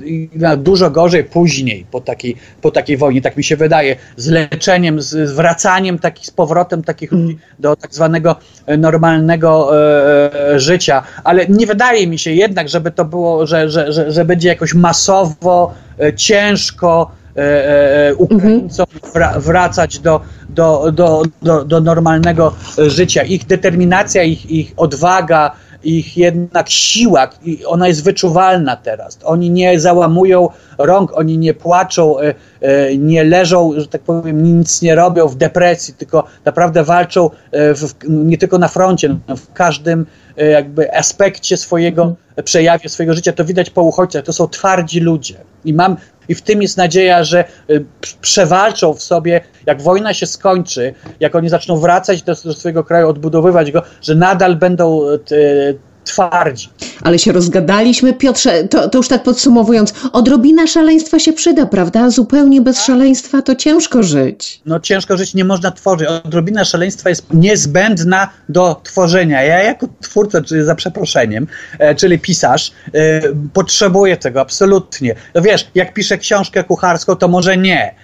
[0.57, 5.31] dużo gorzej później po takiej, po takiej wojnie, tak mi się wydaje, z leczeniem, z
[5.31, 7.49] wracaniem taki, z powrotem takich ludzi mhm.
[7.59, 12.91] do tak zwanego e, normalnego e, e, życia, ale nie wydaje mi się jednak, żeby
[12.91, 19.41] to było, że, że, że, że będzie jakoś masowo, e, ciężko e Ukraińcom mhm.
[19.41, 23.23] wracać do, do, do, do, do normalnego życia.
[23.23, 25.51] Ich determinacja, ich, ich odwaga,
[25.83, 27.29] ich jednak siła,
[27.65, 29.19] ona jest wyczuwalna teraz.
[29.23, 34.81] Oni nie załamują rąk, oni nie płaczą, e, e, nie leżą, że tak powiem, nic
[34.81, 39.53] nie robią w depresji, tylko naprawdę walczą e, w, nie tylko na froncie, no, w
[39.53, 40.05] każdym
[40.51, 42.17] jakby aspekcie swojego, mhm.
[42.43, 43.33] przejawie swojego życia.
[43.33, 45.35] To widać po uchodźcach, to są twardzi ludzie.
[45.65, 45.97] I mam
[46.29, 47.85] i w tym jest nadzieja, że y,
[48.21, 53.09] przewalczą w sobie, jak wojna się skończy, jak oni zaczną wracać do, do swojego kraju,
[53.09, 55.01] odbudowywać go, że nadal będą
[55.31, 56.69] y, twardzi.
[57.01, 58.13] Ale się rozgadaliśmy.
[58.13, 62.09] Piotrze, to, to, już tak podsumowując, odrobina szaleństwa się przyda, prawda?
[62.09, 64.61] Zupełnie bez szaleństwa to ciężko żyć.
[64.65, 66.07] No ciężko żyć nie można tworzyć.
[66.07, 69.43] Odrobina szaleństwa jest niezbędna do tworzenia.
[69.43, 71.47] Ja jako twórca, czyli za przeproszeniem,
[71.79, 73.21] e, czyli pisarz, e,
[73.53, 75.15] potrzebuję tego absolutnie.
[75.35, 77.95] No wiesz, jak piszę książkę kucharską, to może nie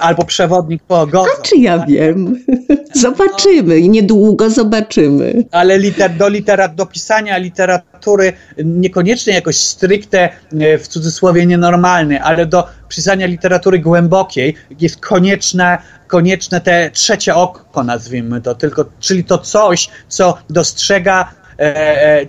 [0.00, 1.28] albo przewodnik po Gozo.
[1.38, 2.44] A czy ja wiem?
[2.94, 5.44] Zobaczymy niedługo zobaczymy.
[5.50, 8.32] Ale liter, do, literat, do pisania literatury
[8.64, 10.28] niekoniecznie jakoś stricte
[10.60, 17.84] e, w cudzysłowie nienormalny, ale do pisania literatury głębokiej jest konieczne konieczne te trzecie oko,
[17.84, 21.45] nazwijmy to, tylko, czyli to coś, co dostrzega E, e,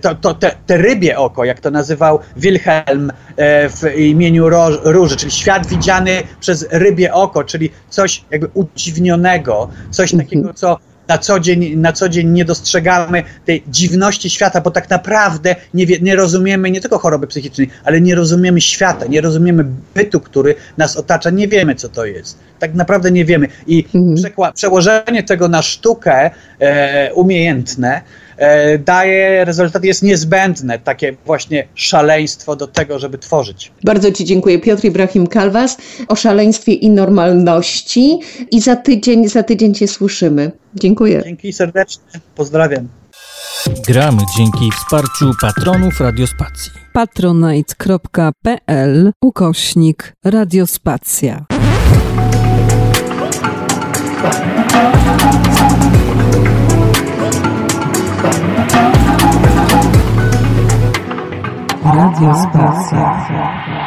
[0.00, 4.48] to, to te, te, rybie oko, jak to nazywał Wilhelm e, w imieniu
[4.84, 10.28] Róży, czyli świat widziany przez rybie oko, czyli coś jakby udziwnionego, coś mhm.
[10.28, 14.90] takiego, co na co dzień, na co dzień nie dostrzegamy tej dziwności świata, bo tak
[14.90, 19.64] naprawdę nie, wie, nie rozumiemy nie tylko choroby psychicznej, ale nie rozumiemy świata, nie rozumiemy
[19.94, 22.38] bytu, który nas otacza, nie wiemy, co to jest.
[22.58, 23.48] Tak naprawdę nie wiemy.
[23.66, 24.52] I mhm.
[24.54, 28.27] przełożenie tego na sztukę e, umiejętne E,
[28.84, 33.72] daje rezultat, jest niezbędne takie właśnie szaleństwo do tego, żeby tworzyć.
[33.84, 34.58] Bardzo Ci dziękuję.
[34.58, 35.76] Piotr Ibrahim Kalwas
[36.08, 38.18] o szaleństwie i normalności
[38.50, 40.52] i za tydzień, za tydzień Cię słyszymy.
[40.74, 41.22] Dziękuję.
[41.24, 42.04] Dzięki serdecznie.
[42.36, 42.88] Pozdrawiam.
[43.88, 46.72] Gramy dzięki wsparciu patronów Radiospacji.
[46.92, 48.32] patronite.pl
[49.22, 51.46] ukośnik Radiospacja.
[61.94, 63.77] Radio Spacja.